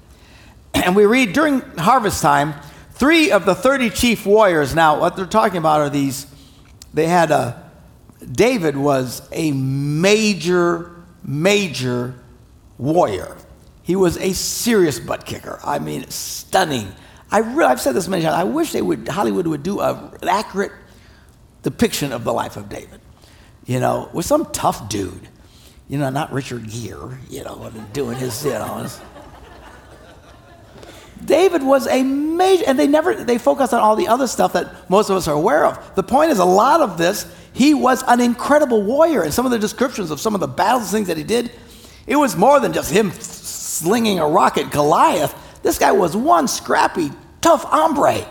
And 0.75 0.97
we 0.97 1.07
read 1.07 1.33
during 1.33 1.61
harvest 1.79 2.21
time, 2.21 2.55
Three 2.95 3.33
of 3.33 3.45
the 3.45 3.57
30 3.57 3.91
chief 3.91 4.25
warriors, 4.25 4.73
now, 4.73 5.01
what 5.01 5.17
they're 5.17 5.27
talking 5.27 5.59
about 5.59 5.81
are 5.81 5.91
these, 5.91 6.29
they 6.93 7.09
had 7.09 7.33
a, 7.33 7.69
David 8.31 8.77
was 8.77 9.29
a 9.33 9.51
major, 9.51 10.95
major 11.25 12.15
warrior. 12.79 13.37
He 13.83 13.97
was 13.97 14.17
a 14.19 14.33
serious 14.33 15.01
butt 15.01 15.27
kicker. 15.27 15.59
I 15.65 15.81
mean, 15.81 16.09
stunning. 16.09 16.93
I 17.33 17.39
really, 17.39 17.65
I've 17.65 17.81
said 17.81 17.97
this 17.97 18.07
many 18.07 18.23
times. 18.23 18.37
I 18.37 18.45
wish 18.45 18.71
they 18.71 18.81
would, 18.81 19.09
Hollywood 19.09 19.49
would 19.49 19.65
do 19.65 19.81
a, 19.81 20.13
an 20.23 20.29
accurate 20.29 20.73
depiction 21.65 22.13
of 22.13 22.23
the 22.23 22.33
life 22.33 22.57
of 22.57 22.69
David. 22.69 23.01
You 23.67 23.81
know, 23.81 24.11
with 24.13 24.27
some 24.27 24.47
tough 24.53 24.89
dude. 24.89 25.29
You 25.89 25.99
know, 25.99 26.09
not 26.09 26.33
Richard 26.33 26.69
Gere, 26.69 27.19
you 27.29 27.45
know, 27.45 27.71
doing 27.93 28.17
his, 28.17 28.43
you 28.45 28.53
know. 28.53 28.89
David 31.23 31.63
was 31.63 31.87
a 31.87 32.03
major, 32.03 32.65
and 32.67 32.79
they 32.79 32.87
never, 32.87 33.15
they 33.15 33.39
focus 33.39 33.73
on 33.73 33.81
all 33.81 33.95
the 33.95 34.09
other 34.09 34.27
stuff 34.27 34.55
that 34.55 34.89
most 34.91 35.11
of 35.11 35.17
us 35.17 35.29
are 35.29 35.35
aware 35.35 35.67
of. 35.67 35.95
The 35.95 36.03
point 36.03 36.31
is, 36.31 36.39
a 36.39 36.45
lot 36.45 36.81
of 36.81 36.99
this, 36.99 37.27
he 37.53 37.75
was 37.75 38.03
an 38.07 38.21
incredible 38.21 38.83
warrior. 38.83 39.23
And 39.23 39.33
some 39.33 39.45
of 39.45 39.53
the 39.53 39.59
descriptions 39.59 40.11
of 40.11 40.21
some 40.21 40.35
of 40.35 40.41
the 40.41 40.49
battles, 40.49 40.91
things 40.91 41.09
that 41.09 41.17
he 41.17 41.23
did, 41.23 41.51
it 42.07 42.17
was 42.17 42.37
more 42.37 42.61
than 42.61 42.73
just 42.73 42.91
him 42.91 43.13
slinging 43.13 44.19
a 44.19 44.27
rock 44.27 44.59
at 44.59 44.71
Goliath. 44.71 45.35
This 45.63 45.79
guy 45.79 45.93
was 45.93 46.17
one 46.17 46.49
scrappy, 46.49 47.11
tough 47.41 47.65
hombre. 47.65 48.27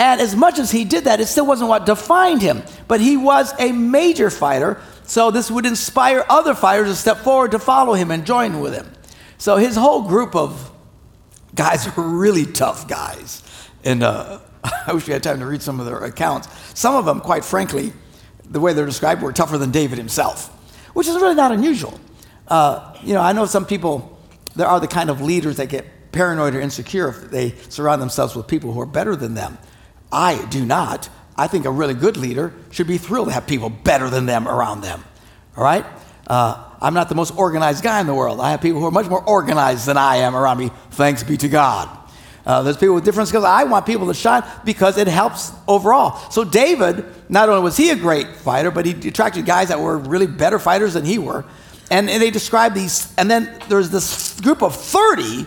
And 0.00 0.18
as 0.18 0.34
much 0.34 0.58
as 0.58 0.70
he 0.70 0.86
did 0.86 1.04
that, 1.04 1.20
it 1.20 1.26
still 1.26 1.44
wasn't 1.44 1.68
what 1.68 1.84
defined 1.84 2.40
him. 2.40 2.62
But 2.88 3.02
he 3.02 3.18
was 3.18 3.52
a 3.58 3.70
major 3.70 4.30
fighter, 4.30 4.80
so 5.04 5.30
this 5.30 5.50
would 5.50 5.66
inspire 5.66 6.24
other 6.30 6.54
fighters 6.54 6.88
to 6.88 6.94
step 6.94 7.18
forward 7.18 7.50
to 7.50 7.58
follow 7.58 7.92
him 7.92 8.10
and 8.10 8.24
join 8.24 8.60
with 8.60 8.72
him. 8.72 8.90
So 9.36 9.56
his 9.58 9.76
whole 9.76 10.08
group 10.08 10.34
of 10.34 10.72
guys 11.54 11.94
were 11.94 12.02
really 12.02 12.46
tough 12.46 12.88
guys. 12.88 13.42
And 13.84 14.02
uh, 14.02 14.38
I 14.86 14.94
wish 14.94 15.06
we 15.06 15.12
had 15.12 15.22
time 15.22 15.38
to 15.40 15.46
read 15.46 15.60
some 15.60 15.80
of 15.80 15.84
their 15.84 16.02
accounts. 16.02 16.48
Some 16.72 16.96
of 16.96 17.04
them, 17.04 17.20
quite 17.20 17.44
frankly, 17.44 17.92
the 18.48 18.58
way 18.58 18.72
they're 18.72 18.86
described, 18.86 19.20
were 19.20 19.34
tougher 19.34 19.58
than 19.58 19.70
David 19.70 19.98
himself, 19.98 20.48
which 20.94 21.08
is 21.08 21.16
really 21.16 21.34
not 21.34 21.52
unusual. 21.52 22.00
Uh, 22.48 22.96
you 23.02 23.12
know, 23.12 23.20
I 23.20 23.34
know 23.34 23.44
some 23.44 23.66
people, 23.66 24.18
there 24.56 24.66
are 24.66 24.80
the 24.80 24.88
kind 24.88 25.10
of 25.10 25.20
leaders 25.20 25.58
that 25.58 25.68
get 25.68 26.10
paranoid 26.10 26.54
or 26.54 26.60
insecure 26.60 27.08
if 27.08 27.30
they 27.30 27.50
surround 27.68 28.00
themselves 28.00 28.34
with 28.34 28.46
people 28.46 28.72
who 28.72 28.80
are 28.80 28.86
better 28.86 29.14
than 29.14 29.34
them. 29.34 29.58
I 30.12 30.44
do 30.46 30.64
not. 30.64 31.08
I 31.36 31.46
think 31.46 31.64
a 31.64 31.70
really 31.70 31.94
good 31.94 32.16
leader 32.16 32.52
should 32.70 32.86
be 32.86 32.98
thrilled 32.98 33.28
to 33.28 33.34
have 33.34 33.46
people 33.46 33.70
better 33.70 34.10
than 34.10 34.26
them 34.26 34.46
around 34.46 34.82
them. 34.82 35.02
All 35.56 35.64
right? 35.64 35.86
Uh, 36.26 36.62
I'm 36.80 36.94
not 36.94 37.08
the 37.08 37.14
most 37.14 37.36
organized 37.36 37.82
guy 37.82 38.00
in 38.00 38.06
the 38.06 38.14
world. 38.14 38.40
I 38.40 38.50
have 38.50 38.60
people 38.60 38.80
who 38.80 38.86
are 38.86 38.92
much 38.92 39.08
more 39.08 39.22
organized 39.22 39.86
than 39.86 39.96
I 39.96 40.16
am 40.16 40.36
around 40.36 40.58
me. 40.58 40.70
Thanks 40.92 41.22
be 41.22 41.36
to 41.38 41.48
God. 41.48 41.88
Uh, 42.46 42.62
there's 42.62 42.76
people 42.76 42.94
with 42.94 43.04
different 43.04 43.28
skills. 43.28 43.44
I 43.44 43.64
want 43.64 43.84
people 43.84 44.06
to 44.06 44.14
shine 44.14 44.42
because 44.64 44.96
it 44.96 45.06
helps 45.06 45.52
overall. 45.68 46.30
So 46.30 46.44
David, 46.44 47.04
not 47.28 47.48
only 47.48 47.62
was 47.62 47.76
he 47.76 47.90
a 47.90 47.96
great 47.96 48.28
fighter, 48.28 48.70
but 48.70 48.86
he 48.86 49.08
attracted 49.08 49.44
guys 49.44 49.68
that 49.68 49.80
were 49.80 49.98
really 49.98 50.26
better 50.26 50.58
fighters 50.58 50.94
than 50.94 51.04
he 51.04 51.18
were. 51.18 51.44
And, 51.90 52.08
and 52.08 52.22
they 52.22 52.30
describe 52.30 52.72
these, 52.72 53.12
and 53.18 53.30
then 53.30 53.58
there's 53.68 53.90
this 53.90 54.40
group 54.40 54.62
of 54.62 54.76
30 54.76 55.46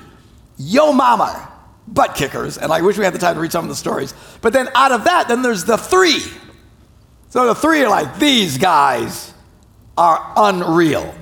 yo 0.57 0.91
mama 0.91 1.52
butt 1.87 2.15
kickers. 2.15 2.57
And 2.57 2.71
I 2.71 2.81
wish 2.81 2.97
we 2.97 3.03
had 3.03 3.13
the 3.13 3.19
time 3.19 3.35
to 3.35 3.41
read 3.41 3.51
some 3.51 3.65
of 3.65 3.69
the 3.69 3.75
stories. 3.75 4.13
But 4.41 4.53
then 4.53 4.69
out 4.75 4.91
of 4.91 5.03
that, 5.05 5.27
then 5.27 5.41
there's 5.41 5.65
the 5.65 5.77
three. 5.77 6.21
So 7.29 7.47
the 7.47 7.55
three 7.55 7.81
are 7.83 7.89
like, 7.89 8.19
these 8.19 8.57
guys 8.57 9.33
are 9.97 10.33
unreal. 10.35 11.13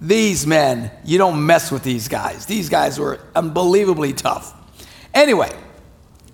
These 0.00 0.46
men, 0.46 0.90
you 1.04 1.18
don't 1.18 1.46
mess 1.46 1.70
with 1.70 1.82
these 1.82 2.08
guys. 2.08 2.46
These 2.46 2.68
guys 2.68 2.98
were 2.98 3.20
unbelievably 3.34 4.14
tough. 4.14 4.52
Anyway, 5.14 5.50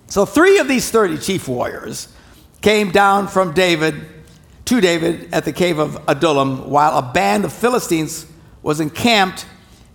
so 0.07 0.25
three 0.25 0.57
of 0.57 0.67
these 0.67 0.89
30 0.89 1.19
chief 1.19 1.47
warriors 1.47 2.07
came 2.61 2.91
down 2.91 3.27
from 3.27 3.53
David 3.53 3.95
to 4.65 4.81
David 4.81 5.33
at 5.33 5.45
the 5.45 5.53
cave 5.53 5.79
of 5.79 6.03
Adullam 6.07 6.69
while 6.69 6.97
a 6.97 7.01
band 7.01 7.45
of 7.45 7.53
Philistines 7.53 8.25
was 8.61 8.79
encamped 8.79 9.45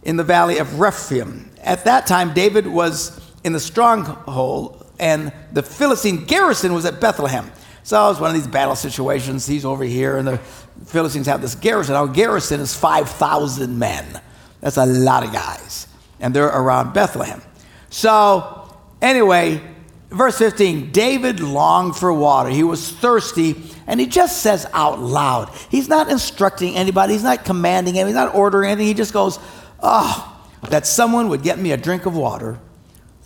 in 0.03 0.17
the 0.17 0.25
valley 0.25 0.59
of 0.59 0.79
Rephaim. 0.79 1.51
At 1.63 1.85
that 1.85 2.07
time, 2.07 2.33
David 2.33 2.67
was 2.67 3.21
in 3.47 3.55
the 3.55 3.61
stronghold, 3.61 4.87
and 4.99 5.33
the 5.53 5.63
Philistine 5.63 6.27
garrison 6.27 6.75
was 6.75 6.85
at 6.85 7.01
Bethlehem. 7.01 7.51
So 7.83 8.05
it 8.05 8.09
was 8.09 8.21
one 8.21 8.31
of 8.31 8.35
these 8.35 8.49
battle 8.49 8.77
situations. 8.77 9.47
He's 9.47 9.65
over 9.65 9.85
here, 9.85 10.19
and 10.19 10.29
the 10.29 10.39
Philistines 10.87 11.27
have 11.27 11.41
this 11.41 11.55
garrison. 11.55 11.95
Our 11.95 12.09
garrison 12.09 12.61
is 12.61 12.75
5,000 12.75 13.79
men. 13.79 14.21
That's 14.61 14.77
a 14.77 14.85
lot 14.85 15.25
of 15.25 15.33
guys. 15.33 15.87
And 16.21 16.35
they're 16.35 16.47
around 16.47 16.93
Bethlehem. 16.93 17.41
So 17.89 18.67
Anyway, 19.03 19.61
verse 20.11 20.39
15 20.39 20.91
David 20.91 21.41
longed 21.41 21.97
for 21.97 22.13
water. 22.13 22.51
He 22.51 22.63
was 22.63 22.91
thirsty, 22.91 23.57
and 23.87 24.01
he 24.01 24.07
just 24.07 24.43
says 24.43 24.67
out 24.73 25.01
loud. 25.01 25.51
He's 25.71 25.89
not 25.89 26.11
instructing 26.11 26.77
anybody, 26.77 27.13
he's 27.13 27.23
not 27.23 27.45
commanding 27.45 27.95
anything, 27.95 28.09
he's 28.09 28.15
not 28.15 28.35
ordering 28.35 28.71
anything. 28.71 28.87
He 28.87 28.95
just 28.95 29.13
goes, 29.13 29.39
Oh, 29.83 30.33
that 30.71 30.87
someone 30.87 31.29
would 31.29 31.43
get 31.43 31.59
me 31.59 31.73
a 31.73 31.77
drink 31.77 32.07
of 32.07 32.17
water 32.17 32.59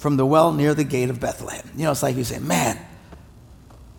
from 0.01 0.17
the 0.17 0.25
well 0.25 0.51
near 0.55 0.75
the 0.75 0.83
gate 0.83 1.11
of 1.11 1.21
Bethlehem. 1.21 1.71
You 1.77 1.85
know, 1.85 1.91
it's 1.91 2.03
like 2.03 2.17
you 2.17 2.25
say, 2.25 2.39
Man, 2.39 2.79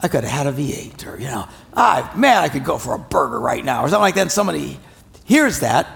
I 0.02 0.08
could 0.08 0.24
have 0.24 0.34
had 0.34 0.48
a 0.48 0.52
V8, 0.52 1.06
or, 1.06 1.20
you 1.20 1.28
know, 1.28 1.48
ah, 1.76 2.12
man, 2.18 2.38
I 2.38 2.50
could 2.50 2.66
go 2.66 2.80
for 2.80 2.96
a 2.96 3.00
burger 3.00 3.40
right 3.40 3.64
now, 3.64 3.84
or 3.84 3.88
something 3.88 4.02
like 4.02 4.16
that. 4.16 4.22
And 4.22 4.32
somebody 4.32 4.80
hears 5.26 5.60
that. 5.60 5.88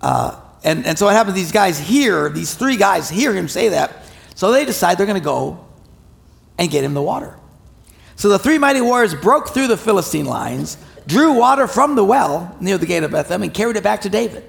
Uh, 0.00 0.40
and, 0.62 0.86
and 0.86 0.96
so 0.96 1.06
what 1.06 1.16
happens, 1.16 1.34
these 1.34 1.50
guys 1.50 1.76
hear, 1.76 2.28
these 2.28 2.54
three 2.54 2.76
guys 2.76 3.10
hear 3.10 3.34
him 3.34 3.48
say 3.48 3.70
that, 3.70 4.04
so 4.36 4.52
they 4.52 4.64
decide 4.64 4.96
they're 4.96 5.06
going 5.06 5.18
to 5.18 5.24
go 5.24 5.66
and 6.56 6.70
get 6.70 6.84
him 6.84 6.94
the 6.94 7.02
water. 7.02 7.36
So 8.14 8.28
the 8.28 8.38
three 8.38 8.58
mighty 8.58 8.80
warriors 8.80 9.12
broke 9.12 9.48
through 9.48 9.66
the 9.66 9.76
Philistine 9.76 10.26
lines, 10.26 10.76
drew 11.08 11.32
water 11.32 11.66
from 11.66 11.96
the 11.96 12.04
well 12.04 12.56
near 12.60 12.78
the 12.78 12.86
gate 12.86 13.02
of 13.02 13.10
Bethlehem, 13.10 13.42
and 13.42 13.52
carried 13.52 13.74
it 13.74 13.82
back 13.82 14.02
to 14.02 14.08
David. 14.08 14.44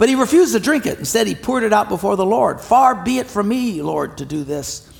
But 0.00 0.08
he 0.08 0.14
refused 0.14 0.54
to 0.54 0.60
drink 0.60 0.86
it. 0.86 0.98
Instead, 0.98 1.26
he 1.26 1.34
poured 1.34 1.62
it 1.62 1.74
out 1.74 1.90
before 1.90 2.16
the 2.16 2.24
Lord. 2.24 2.58
Far 2.58 2.94
be 2.94 3.18
it 3.18 3.26
from 3.26 3.48
me, 3.48 3.82
Lord, 3.82 4.16
to 4.16 4.24
do 4.24 4.44
this. 4.44 4.90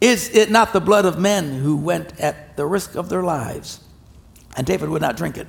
Is 0.00 0.34
it 0.34 0.50
not 0.50 0.72
the 0.72 0.80
blood 0.80 1.04
of 1.04 1.18
men 1.18 1.52
who 1.52 1.76
went 1.76 2.18
at 2.18 2.56
the 2.56 2.64
risk 2.64 2.94
of 2.94 3.10
their 3.10 3.22
lives? 3.22 3.80
And 4.56 4.66
David 4.66 4.88
would 4.88 5.02
not 5.02 5.18
drink 5.18 5.36
it. 5.36 5.46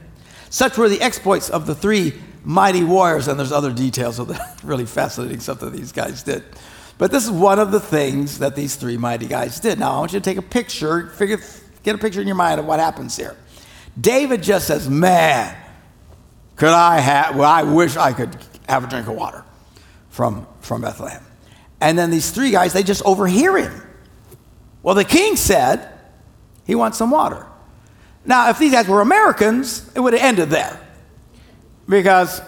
Such 0.49 0.77
were 0.77 0.89
the 0.89 0.99
exploits 0.99 1.49
of 1.49 1.65
the 1.65 1.75
three 1.75 2.13
mighty 2.43 2.83
warriors, 2.83 3.29
and 3.29 3.39
there's 3.39 3.53
other 3.53 3.71
details 3.71 4.19
of 4.19 4.27
the 4.27 4.55
really 4.65 4.85
fascinating 4.85 5.39
stuff 5.39 5.61
that 5.61 5.71
these 5.71 5.93
guys 5.93 6.21
did. 6.21 6.43
But 6.97 7.09
this 7.09 7.23
is 7.23 7.31
one 7.31 7.57
of 7.57 7.71
the 7.71 7.79
things 7.79 8.39
that 8.39 8.57
these 8.57 8.75
three 8.75 8.97
mighty 8.97 9.27
guys 9.27 9.61
did. 9.61 9.79
Now, 9.79 9.93
I 9.93 9.99
want 9.99 10.11
you 10.11 10.19
to 10.19 10.25
take 10.25 10.37
a 10.37 10.41
picture, 10.41 11.07
figure, 11.11 11.39
get 11.83 11.95
a 11.95 11.99
picture 11.99 12.19
in 12.19 12.27
your 12.27 12.35
mind 12.35 12.59
of 12.59 12.65
what 12.65 12.81
happens 12.81 13.15
here. 13.15 13.37
David 13.97 14.43
just 14.43 14.67
says, 14.67 14.89
Man, 14.89 15.55
could 16.57 16.67
I 16.67 16.99
have, 16.99 17.37
well, 17.37 17.49
I 17.49 17.63
wish 17.63 17.95
I 17.95 18.11
could 18.11 18.37
have 18.69 18.83
a 18.83 18.87
drink 18.87 19.07
of 19.07 19.15
water 19.15 19.43
from, 20.09 20.47
from 20.61 20.81
Bethlehem. 20.81 21.23
And 21.81 21.97
then 21.97 22.11
these 22.11 22.31
three 22.31 22.51
guys, 22.51 22.73
they 22.73 22.83
just 22.83 23.03
overhear 23.03 23.57
him. 23.57 23.81
Well, 24.83 24.95
the 24.95 25.05
king 25.05 25.35
said 25.35 25.91
he 26.65 26.75
wants 26.75 26.97
some 26.97 27.11
water. 27.11 27.45
Now, 28.25 28.49
if 28.49 28.59
these 28.59 28.71
guys 28.71 28.87
were 28.87 29.01
Americans, 29.01 29.89
it 29.95 29.99
would 29.99 30.13
have 30.13 30.21
ended 30.21 30.49
there. 30.49 30.79
Because 31.87 32.41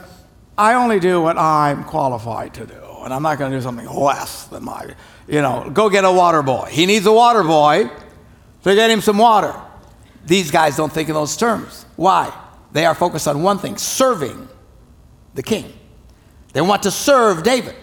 I 0.58 0.76
only 0.76 1.00
do 1.00 1.22
what 1.22 1.38
I'm 1.38 1.84
qualified 1.84 2.54
to 2.56 2.66
do 2.66 2.82
and 3.04 3.14
I'm 3.14 3.24
not 3.24 3.40
going 3.40 3.52
to 3.52 3.58
do 3.58 3.62
something 3.62 3.88
less 3.88 4.46
than 4.46 4.64
my, 4.64 4.94
you 5.28 5.42
know, 5.42 5.70
go 5.72 5.90
get 5.90 6.06
a 6.06 6.12
water 6.12 6.44
boy. 6.44 6.68
He 6.70 6.86
needs 6.86 7.06
a 7.06 7.12
water 7.12 7.44
boy, 7.44 7.90
to 8.64 8.76
get 8.76 8.90
him 8.90 9.02
some 9.02 9.18
water. 9.18 9.60
These 10.26 10.52
guys 10.52 10.78
don't 10.78 10.92
think 10.92 11.10
in 11.10 11.16
those 11.16 11.36
terms. 11.36 11.86
Why? 11.96 12.32
They 12.72 12.86
are 12.86 12.94
focused 12.94 13.28
on 13.28 13.42
one 13.42 13.58
thing 13.58 13.78
serving 13.78 14.48
the 15.34 15.44
king. 15.44 15.74
They 16.54 16.62
want 16.62 16.84
to 16.84 16.92
serve 16.92 17.44
David. 17.44 17.76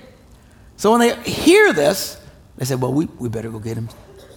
So 0.76 0.92
when 0.92 1.00
they 1.00 1.14
hear 1.22 1.72
this, 1.72 2.20
they 2.56 2.64
say, 2.64 2.74
well, 2.74 2.92
we, 2.92 3.06
we 3.18 3.28
better 3.28 3.50
go 3.50 3.58
get 3.58 3.76
him, 3.76 3.88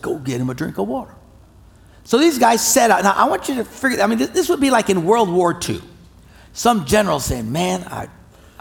go 0.02 0.18
get 0.18 0.40
him 0.40 0.50
a 0.50 0.54
drink 0.54 0.78
of 0.78 0.88
water. 0.88 1.14
So 2.04 2.18
these 2.18 2.40
guys 2.40 2.66
set 2.66 2.90
out. 2.92 3.04
Now, 3.04 3.14
I 3.14 3.28
want 3.28 3.48
you 3.48 3.56
to 3.56 3.66
figure, 3.66 4.02
I 4.02 4.08
mean, 4.08 4.18
this 4.18 4.50
would 4.50 4.60
be 4.60 4.72
like 4.72 4.90
in 4.90 5.06
World 5.06 5.30
War 5.30 5.58
II. 5.68 5.82
Some 6.54 6.86
general 6.86 7.20
saying, 7.20 7.52
man, 7.52 7.84
I 7.84 8.08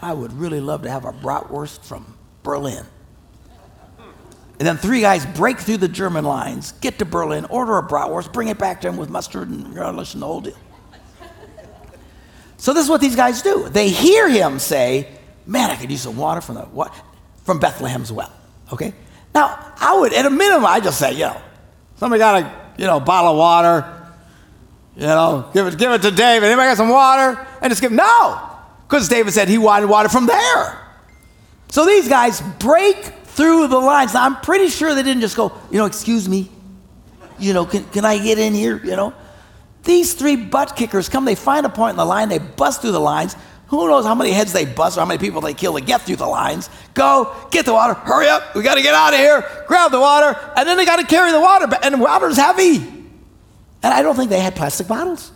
I 0.01 0.13
would 0.13 0.33
really 0.33 0.59
love 0.59 0.81
to 0.81 0.89
have 0.89 1.05
a 1.05 1.13
bratwurst 1.13 1.85
from 1.85 2.17
Berlin. 2.41 2.83
And 4.59 4.67
then 4.67 4.77
three 4.77 5.01
guys 5.01 5.25
break 5.25 5.59
through 5.59 5.77
the 5.77 5.87
German 5.87 6.25
lines, 6.25 6.73
get 6.73 6.99
to 6.99 7.05
Berlin, 7.05 7.45
order 7.45 7.77
a 7.77 7.87
bratwurst, 7.87 8.33
bring 8.33 8.47
it 8.47 8.57
back 8.57 8.81
to 8.81 8.89
him 8.89 8.97
with 8.97 9.09
mustard 9.09 9.49
and 9.49 9.75
relish 9.75 10.13
and 10.13 10.21
the 10.21 10.25
whole 10.25 10.41
deal. 10.41 10.57
So 12.57 12.73
this 12.73 12.83
is 12.83 12.89
what 12.89 13.01
these 13.01 13.15
guys 13.15 13.41
do. 13.41 13.69
They 13.69 13.89
hear 13.89 14.29
him 14.29 14.59
say, 14.59 15.07
"Man, 15.45 15.69
I 15.69 15.75
could 15.75 15.91
use 15.91 16.01
some 16.01 16.17
water 16.17 16.41
from 16.41 16.55
the 16.55 16.61
what 16.61 16.93
from 17.43 17.59
Bethlehem's 17.59 18.11
well." 18.11 18.31
Okay. 18.71 18.93
Now 19.33 19.73
I 19.79 19.97
would, 19.97 20.13
at 20.13 20.25
a 20.25 20.29
minimum, 20.29 20.65
I 20.65 20.79
just 20.79 20.99
say, 20.99 21.13
you 21.13 21.25
know, 21.25 21.41
somebody 21.97 22.19
got 22.19 22.43
a 22.43 22.73
you 22.77 22.85
know 22.85 22.99
bottle 22.99 23.31
of 23.31 23.37
water, 23.37 24.01
you 24.95 25.07
know, 25.07 25.49
give 25.53 25.67
it 25.67 25.77
give 25.77 25.91
it 25.91 26.01
to 26.03 26.11
David. 26.11 26.47
Anybody 26.47 26.69
got 26.69 26.77
some 26.77 26.89
water? 26.89 27.47
And 27.61 27.71
just 27.71 27.81
give 27.81 27.91
no. 27.91 28.49
Because 28.87 29.07
David 29.07 29.31
said 29.33 29.47
he 29.47 29.57
wanted 29.57 29.87
water 29.87 30.09
from 30.09 30.25
there. 30.25 30.77
So 31.69 31.85
these 31.85 32.09
guys 32.09 32.41
break 32.59 32.97
through 33.23 33.67
the 33.67 33.79
lines. 33.79 34.13
Now, 34.13 34.25
I'm 34.25 34.35
pretty 34.41 34.67
sure 34.67 34.93
they 34.93 35.03
didn't 35.03 35.21
just 35.21 35.37
go, 35.37 35.53
you 35.71 35.77
know, 35.77 35.85
excuse 35.85 36.27
me, 36.27 36.49
you 37.39 37.53
know, 37.53 37.65
can, 37.65 37.85
can 37.85 38.03
I 38.03 38.17
get 38.17 38.37
in 38.37 38.53
here? 38.53 38.81
You 38.83 38.97
know, 38.97 39.13
these 39.83 40.13
three 40.13 40.35
butt 40.35 40.75
kickers 40.75 41.07
come, 41.07 41.23
they 41.23 41.35
find 41.35 41.65
a 41.65 41.69
point 41.69 41.91
in 41.91 41.97
the 41.97 42.05
line, 42.05 42.27
they 42.27 42.39
bust 42.39 42.81
through 42.81 42.91
the 42.91 42.99
lines. 42.99 43.35
Who 43.71 43.87
knows 43.87 44.05
how 44.05 44.15
many 44.15 44.31
heads 44.33 44.51
they 44.51 44.65
bust 44.65 44.97
or 44.97 44.99
how 44.99 45.05
many 45.05 45.17
people 45.17 45.39
they 45.39 45.53
kill 45.53 45.75
to 45.75 45.81
get 45.81 46.01
through 46.01 46.17
the 46.17 46.27
lines? 46.27 46.69
Go, 46.93 47.33
get 47.51 47.65
the 47.65 47.71
water, 47.71 47.93
hurry 47.93 48.27
up, 48.27 48.53
we 48.53 48.63
got 48.63 48.75
to 48.75 48.81
get 48.81 48.93
out 48.93 49.13
of 49.13 49.19
here, 49.19 49.45
grab 49.65 49.91
the 49.91 49.99
water, 49.99 50.37
and 50.57 50.67
then 50.67 50.75
they 50.75 50.83
got 50.83 50.97
to 50.97 51.05
carry 51.05 51.31
the 51.31 51.39
water, 51.39 51.67
and 51.81 51.93
the 51.93 51.97
water's 51.97 52.35
heavy. 52.35 52.75
And 52.75 53.93
I 53.93 54.01
don't 54.01 54.17
think 54.17 54.29
they 54.29 54.41
had 54.41 54.57
plastic 54.57 54.89
bottles. 54.89 55.31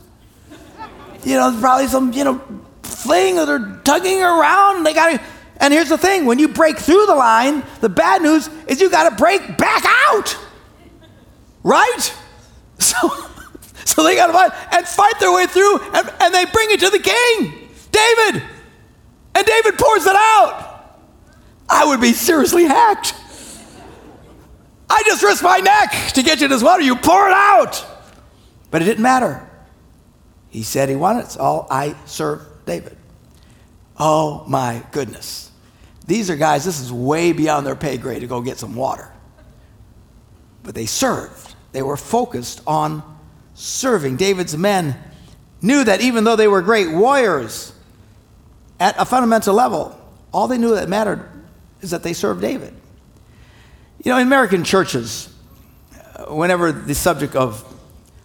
You 1.23 1.37
know, 1.37 1.57
probably 1.61 1.87
some, 1.87 2.11
you 2.11 2.25
know, 2.25 2.41
thing 2.83 3.37
that 3.37 3.45
they're 3.45 3.79
tugging 3.85 4.21
around. 4.21 4.83
They 4.83 4.93
got 4.93 5.13
to, 5.13 5.23
and 5.61 5.73
here's 5.73 5.87
the 5.87 5.97
thing 5.97 6.25
when 6.25 6.37
you 6.37 6.49
break 6.49 6.77
through 6.77 7.05
the 7.05 7.15
line, 7.15 7.63
the 7.79 7.87
bad 7.87 8.21
news 8.21 8.49
is 8.67 8.81
you 8.81 8.89
got 8.89 9.09
to 9.09 9.15
break 9.15 9.57
back 9.57 9.83
out. 9.85 10.37
Right? 11.63 12.13
So, 12.77 12.97
so 13.85 14.03
they 14.03 14.17
got 14.17 14.27
to 14.27 14.33
fight 14.33 14.51
and 14.73 14.85
fight 14.85 15.17
their 15.21 15.33
way 15.33 15.47
through, 15.47 15.79
and, 15.79 16.13
and 16.19 16.33
they 16.33 16.43
bring 16.43 16.71
it 16.71 16.81
to 16.81 16.89
the 16.89 16.99
king, 16.99 17.64
David. 17.95 18.43
And 19.35 19.45
David 19.45 19.77
pours 19.77 20.05
it 20.05 20.15
out. 20.15 20.99
I 21.69 21.85
would 21.85 22.01
be 22.01 22.13
seriously 22.13 22.65
hacked. 22.65 23.13
I 24.89 25.01
just 25.05 25.23
risked 25.23 25.43
my 25.43 25.57
neck 25.57 26.13
to 26.13 26.21
get 26.23 26.41
you 26.41 26.47
this 26.47 26.61
water. 26.61 26.83
You 26.83 26.95
pour 26.95 27.27
it 27.27 27.33
out. 27.33 27.83
But 28.71 28.81
it 28.81 28.85
didn't 28.85 29.03
matter. 29.03 29.49
He 30.49 30.63
said 30.63 30.89
he 30.89 30.95
wanted 30.95 31.21
it. 31.21 31.23
It's 31.25 31.37
all 31.37 31.67
I 31.69 31.95
serve 32.05 32.41
David. 32.65 32.95
Oh 33.97 34.45
my 34.47 34.83
goodness. 34.91 35.51
These 36.07 36.29
are 36.29 36.35
guys, 36.35 36.63
this 36.65 36.79
is 36.79 36.91
way 36.93 37.31
beyond 37.31 37.65
their 37.65 37.75
pay 37.75 37.97
grade 37.97 38.21
to 38.21 38.27
go 38.27 38.41
get 38.41 38.57
some 38.57 38.75
water. 38.75 39.11
but 40.63 40.75
they 40.75 40.85
served. 40.85 41.55
They 41.71 41.81
were 41.81 41.97
focused 41.97 42.61
on 42.65 43.03
serving. 43.53 44.17
David's 44.17 44.57
men 44.57 44.95
knew 45.61 45.83
that 45.83 46.01
even 46.01 46.23
though 46.23 46.35
they 46.35 46.47
were 46.47 46.61
great 46.61 46.91
warriors 46.91 47.71
at 48.79 48.95
a 48.99 49.05
fundamental 49.05 49.53
level, 49.53 49.99
all 50.33 50.47
they 50.47 50.57
knew 50.57 50.75
that 50.75 50.89
mattered 50.89 51.29
is 51.81 51.91
that 51.91 52.03
they 52.03 52.13
served 52.13 52.41
David. 52.41 52.73
You 54.03 54.11
know, 54.11 54.17
in 54.17 54.27
American 54.27 54.63
churches, 54.63 55.33
uh, 55.93 56.25
whenever 56.33 56.71
the 56.71 56.95
subject 56.95 57.35
of 57.35 57.63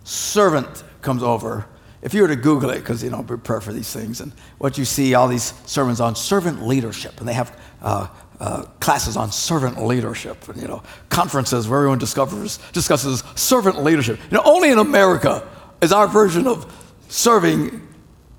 servant 0.05 0.85
comes 1.03 1.23
over, 1.23 1.67
if 2.03 2.15
you 2.15 2.23
were 2.23 2.29
to 2.29 2.37
Google 2.37 2.71
it, 2.71 2.79
because 2.81 3.03
you 3.03 3.11
know, 3.11 3.23
prepare 3.23 3.61
for 3.61 3.73
these 3.73 3.93
things, 3.93 4.21
and 4.21 4.33
what 4.59 4.79
you 4.79 4.85
see, 4.85 5.15
all 5.15 5.29
these 5.29 5.53
sermons 5.67 6.01
on 6.01 6.17
servant 6.17 6.67
leadership, 6.67 7.21
and 7.21 7.29
they 7.29 7.35
have 7.35 7.59
uh, 7.83 8.09
uh, 8.41 8.63
classes 8.81 9.17
on 9.17 9.31
servant 9.31 9.85
leadership, 9.85 10.49
and 10.49 10.61
you 10.61 10.67
know, 10.67 10.83
conferences 11.11 11.69
where 11.69 11.81
everyone 11.81 11.99
discovers 11.99 12.59
discusses 12.73 13.23
servant 13.35 13.83
leadership. 13.83 14.19
You 14.31 14.39
know, 14.39 14.43
only 14.45 14.71
in 14.71 14.79
America 14.79 15.47
is 15.83 15.93
our 15.93 16.09
version 16.09 16.47
of 16.47 16.67
serving 17.09 17.87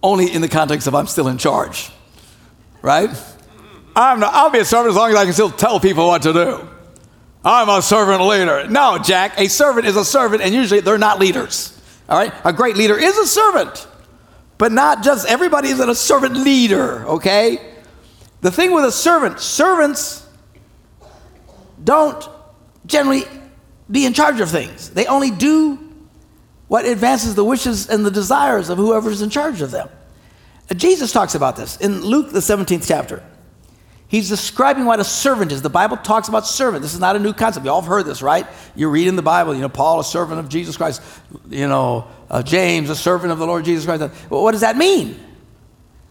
only 0.03 0.31
in 0.31 0.41
the 0.41 0.49
context 0.49 0.87
of 0.87 0.95
I'm 0.95 1.07
still 1.07 1.27
in 1.27 1.37
charge, 1.37 1.91
right? 2.81 3.09
I'm 3.95 4.19
not, 4.19 4.33
I'll 4.33 4.49
be 4.49 4.59
a 4.59 4.65
servant 4.65 4.91
as 4.91 4.95
long 4.95 5.11
as 5.11 5.15
I 5.15 5.25
can 5.25 5.33
still 5.33 5.51
tell 5.51 5.79
people 5.79 6.07
what 6.07 6.21
to 6.23 6.33
do. 6.33 6.67
I'm 7.43 7.69
a 7.69 7.81
servant 7.81 8.21
leader. 8.23 8.67
No, 8.67 8.99
Jack, 8.99 9.39
a 9.39 9.47
servant 9.47 9.87
is 9.87 9.95
a 9.95 10.05
servant, 10.05 10.41
and 10.41 10.53
usually 10.53 10.79
they're 10.79 10.97
not 10.97 11.19
leaders. 11.19 11.77
All 12.07 12.17
right? 12.17 12.33
A 12.45 12.53
great 12.53 12.77
leader 12.77 12.97
is 12.97 13.17
a 13.17 13.25
servant, 13.25 13.87
but 14.57 14.71
not 14.71 15.03
just 15.03 15.27
everybody 15.27 15.69
isn't 15.69 15.89
a 15.89 15.95
servant 15.95 16.35
leader, 16.35 17.05
okay? 17.07 17.73
The 18.41 18.51
thing 18.51 18.71
with 18.73 18.85
a 18.85 18.91
servant, 18.91 19.39
servants 19.39 20.27
don't 21.83 22.27
generally 22.85 23.23
be 23.89 24.05
in 24.05 24.13
charge 24.13 24.39
of 24.39 24.49
things. 24.49 24.89
They 24.91 25.05
only 25.05 25.31
do 25.31 25.79
what 26.67 26.85
advances 26.85 27.35
the 27.35 27.43
wishes 27.43 27.89
and 27.89 28.05
the 28.05 28.11
desires 28.11 28.69
of 28.69 28.77
whoever's 28.77 29.21
in 29.21 29.29
charge 29.29 29.61
of 29.61 29.71
them. 29.71 29.89
Jesus 30.77 31.11
talks 31.11 31.35
about 31.35 31.55
this 31.55 31.77
in 31.77 32.01
Luke, 32.01 32.31
the 32.31 32.39
17th 32.39 32.87
chapter. 32.87 33.23
He's 34.07 34.27
describing 34.27 34.83
what 34.83 34.99
a 34.99 35.05
servant 35.05 35.53
is. 35.53 35.61
The 35.61 35.69
Bible 35.69 35.95
talks 35.95 36.27
about 36.27 36.45
servant. 36.45 36.81
This 36.81 36.93
is 36.93 36.99
not 36.99 37.15
a 37.15 37.19
new 37.19 37.31
concept. 37.31 37.65
You 37.65 37.71
all 37.71 37.79
have 37.79 37.87
heard 37.87 38.05
this, 38.05 38.21
right? 38.21 38.45
You 38.75 38.89
read 38.89 39.07
in 39.07 39.15
the 39.15 39.21
Bible, 39.21 39.55
you 39.55 39.61
know, 39.61 39.69
Paul, 39.69 40.01
a 40.01 40.03
servant 40.03 40.41
of 40.41 40.49
Jesus 40.49 40.75
Christ, 40.75 41.01
you 41.49 41.67
know, 41.69 42.07
uh, 42.29 42.43
James, 42.43 42.89
a 42.89 42.95
servant 42.95 43.31
of 43.31 43.39
the 43.39 43.47
Lord 43.47 43.63
Jesus 43.63 43.85
Christ. 43.85 44.13
Well, 44.29 44.43
what 44.43 44.51
does 44.51 44.61
that 44.61 44.75
mean? 44.75 45.17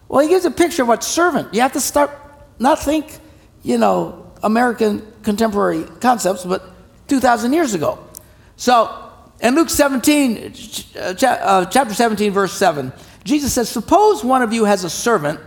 Well, 0.07 0.21
he 0.21 0.29
gives 0.29 0.45
a 0.45 0.51
picture 0.51 0.81
of 0.81 0.87
what 0.87 1.03
servant. 1.03 1.53
You 1.53 1.61
have 1.61 1.73
to 1.73 1.79
start, 1.79 2.09
not 2.57 2.79
think, 2.79 3.19
you 3.61 3.77
know, 3.77 4.31
American 4.41 5.05
contemporary 5.21 5.83
concepts, 5.99 6.43
but 6.43 6.63
2,000 7.07 7.53
years 7.53 7.75
ago. 7.75 7.99
So, 8.55 9.11
in 9.41 9.53
Luke 9.53 9.69
17, 9.69 10.53
uh, 10.99 11.13
chapter 11.65 11.93
17, 11.93 12.31
verse 12.31 12.53
7, 12.53 12.91
Jesus 13.23 13.53
says, 13.53 13.69
Suppose 13.69 14.23
one 14.23 14.41
of 14.41 14.53
you 14.53 14.65
has 14.65 14.83
a 14.83 14.89
servant 14.89 15.39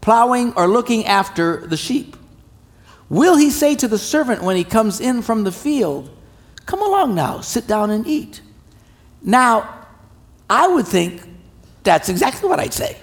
plowing 0.00 0.52
or 0.54 0.66
looking 0.66 1.06
after 1.06 1.66
the 1.66 1.76
sheep. 1.76 2.16
Will 3.08 3.36
he 3.36 3.50
say 3.50 3.74
to 3.74 3.88
the 3.88 3.98
servant 3.98 4.42
when 4.42 4.56
he 4.56 4.64
comes 4.64 5.00
in 5.00 5.22
from 5.22 5.44
the 5.44 5.52
field, 5.52 6.16
Come 6.66 6.82
along 6.82 7.14
now, 7.14 7.40
sit 7.40 7.66
down 7.66 7.90
and 7.90 8.06
eat? 8.06 8.40
Now, 9.22 9.86
I 10.48 10.68
would 10.68 10.86
think 10.86 11.22
that's 11.82 12.08
exactly 12.08 12.48
what 12.48 12.60
I'd 12.60 12.72
say. 12.72 12.96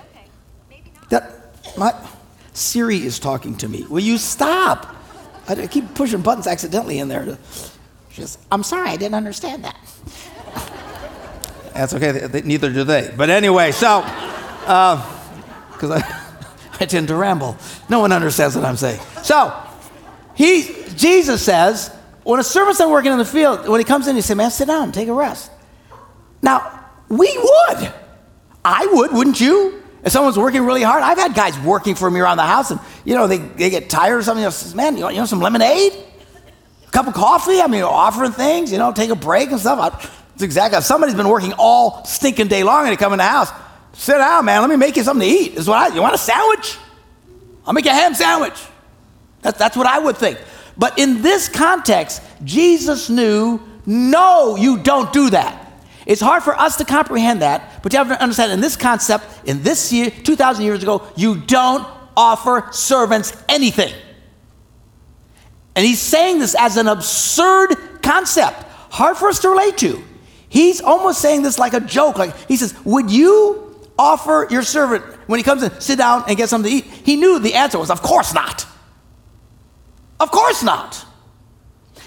Okay, 0.69 0.81
that, 1.09 1.77
my, 1.77 1.93
Siri 2.53 2.97
is 2.97 3.19
talking 3.19 3.55
to 3.57 3.67
me. 3.67 3.85
Will 3.89 3.99
you 3.99 4.17
stop? 4.17 4.95
I 5.47 5.67
keep 5.67 5.93
pushing 5.95 6.21
buttons 6.21 6.47
accidentally 6.47 6.99
in 6.99 7.07
there. 7.07 7.25
To, 7.25 7.37
just, 8.11 8.39
I'm 8.51 8.63
sorry, 8.63 8.89
I 8.89 8.97
didn't 8.97 9.15
understand 9.15 9.63
that. 9.63 9.77
That's 11.77 11.93
okay, 11.93 12.11
they, 12.11 12.27
they, 12.27 12.41
neither 12.41 12.71
do 12.71 12.83
they. 12.83 13.13
But 13.15 13.29
anyway, 13.29 13.71
so, 13.71 14.01
because 14.61 15.91
uh, 15.91 16.01
I. 16.03 16.13
I 16.79 16.85
tend 16.85 17.07
to 17.07 17.15
ramble. 17.15 17.57
No 17.89 17.99
one 17.99 18.11
understands 18.11 18.55
what 18.55 18.65
I'm 18.65 18.77
saying. 18.77 19.01
So, 19.23 19.53
he, 20.35 20.63
Jesus 20.95 21.41
says, 21.41 21.89
when 22.23 22.39
a 22.39 22.43
servant's 22.43 22.79
not 22.79 22.89
working 22.89 23.11
in 23.11 23.17
the 23.17 23.25
field, 23.25 23.67
when 23.67 23.79
he 23.79 23.83
comes 23.83 24.07
in, 24.07 24.15
he 24.15 24.21
says, 24.21 24.37
Man, 24.37 24.51
sit 24.51 24.67
down, 24.67 24.91
take 24.91 25.07
a 25.07 25.13
rest. 25.13 25.51
Now, 26.41 26.85
we 27.09 27.35
would. 27.37 27.93
I 28.63 28.87
would, 28.91 29.13
wouldn't 29.13 29.39
you? 29.39 29.81
If 30.03 30.11
someone's 30.11 30.37
working 30.37 30.63
really 30.63 30.83
hard, 30.83 31.03
I've 31.03 31.17
had 31.17 31.33
guys 31.33 31.57
working 31.59 31.95
for 31.95 32.09
me 32.11 32.19
around 32.19 32.37
the 32.37 32.43
house, 32.43 32.69
and 32.69 32.79
you 33.03 33.15
know 33.15 33.27
they, 33.27 33.39
they 33.39 33.69
get 33.69 33.89
tired 33.89 34.17
or 34.17 34.21
something. 34.21 34.43
You 34.43 34.49
know, 34.49 34.75
man, 34.75 34.95
you 34.95 35.03
want, 35.03 35.15
you 35.15 35.19
want 35.19 35.29
some 35.29 35.41
lemonade, 35.41 35.93
a 36.87 36.91
cup 36.91 37.07
of 37.07 37.13
coffee? 37.13 37.59
I 37.59 37.67
mean, 37.67 37.83
offering 37.83 38.31
things, 38.31 38.71
you 38.71 38.77
know, 38.77 38.93
take 38.93 39.09
a 39.09 39.15
break 39.15 39.51
and 39.51 39.59
stuff. 39.59 39.79
I, 39.79 40.09
it's 40.37 40.43
exactly. 40.43 40.79
Somebody's 40.81 41.15
been 41.15 41.29
working 41.29 41.51
all 41.57 42.05
stinking 42.05 42.47
day 42.47 42.61
long, 42.61 42.83
and 42.83 42.91
they 42.91 42.95
come 42.95 43.11
in 43.11 43.17
the 43.17 43.23
house. 43.23 43.49
Sit 43.93 44.19
down, 44.19 44.45
man. 44.45 44.61
Let 44.61 44.69
me 44.69 44.75
make 44.75 44.95
you 44.95 45.01
something 45.01 45.27
to 45.27 45.35
eat. 45.35 45.55
Is 45.55 45.67
what 45.67 45.79
I, 45.79 45.95
you 45.95 45.99
want 45.99 46.13
a 46.13 46.19
sandwich? 46.19 46.77
I'll 47.65 47.73
make 47.73 47.85
you 47.85 47.89
a 47.89 47.95
ham 47.95 48.13
sandwich. 48.13 48.53
That, 49.41 49.57
that's 49.57 49.75
what 49.75 49.87
I 49.87 49.97
would 49.97 50.15
think. 50.15 50.37
But 50.77 50.99
in 50.99 51.23
this 51.23 51.49
context, 51.49 52.21
Jesus 52.43 53.09
knew, 53.09 53.59
no, 53.87 54.55
you 54.57 54.77
don't 54.77 55.11
do 55.11 55.31
that. 55.31 55.81
It's 56.05 56.21
hard 56.21 56.43
for 56.43 56.55
us 56.55 56.77
to 56.77 56.85
comprehend 56.85 57.41
that, 57.41 57.81
but 57.81 57.91
you 57.91 57.97
have 57.97 58.09
to 58.09 58.21
understand 58.21 58.51
in 58.51 58.61
this 58.61 58.75
concept, 58.75 59.25
in 59.45 59.63
this 59.63 59.91
year, 59.91 60.11
2,000 60.11 60.63
years 60.63 60.83
ago, 60.83 61.01
you 61.15 61.35
don't 61.35 61.83
offer 62.15 62.71
servants 62.71 63.35
anything. 63.49 63.91
And 65.75 65.83
he's 65.83 65.99
saying 65.99 66.37
this 66.37 66.53
as 66.53 66.77
an 66.77 66.87
absurd 66.87 68.03
concept, 68.03 68.61
hard 68.91 69.17
for 69.17 69.29
us 69.29 69.39
to 69.39 69.49
relate 69.49 69.79
to. 69.79 70.03
He's 70.49 70.81
almost 70.81 71.21
saying 71.21 71.41
this 71.41 71.59
like 71.59 71.73
a 71.73 71.79
joke. 71.79 72.17
Like 72.17 72.35
he 72.47 72.55
says, 72.55 72.73
Would 72.85 73.11
you 73.11 73.67
offer 73.97 74.47
your 74.49 74.61
servant, 74.61 75.03
when 75.27 75.39
he 75.39 75.43
comes 75.43 75.63
in, 75.63 75.79
sit 75.81 75.97
down 75.97 76.23
and 76.27 76.37
get 76.37 76.49
something 76.49 76.69
to 76.69 76.77
eat? 76.77 76.85
He 76.85 77.15
knew 77.15 77.39
the 77.39 77.55
answer 77.55 77.79
was, 77.79 77.89
of 77.89 78.01
course 78.01 78.33
not. 78.33 78.65
Of 80.19 80.31
course 80.31 80.63
not. 80.63 81.03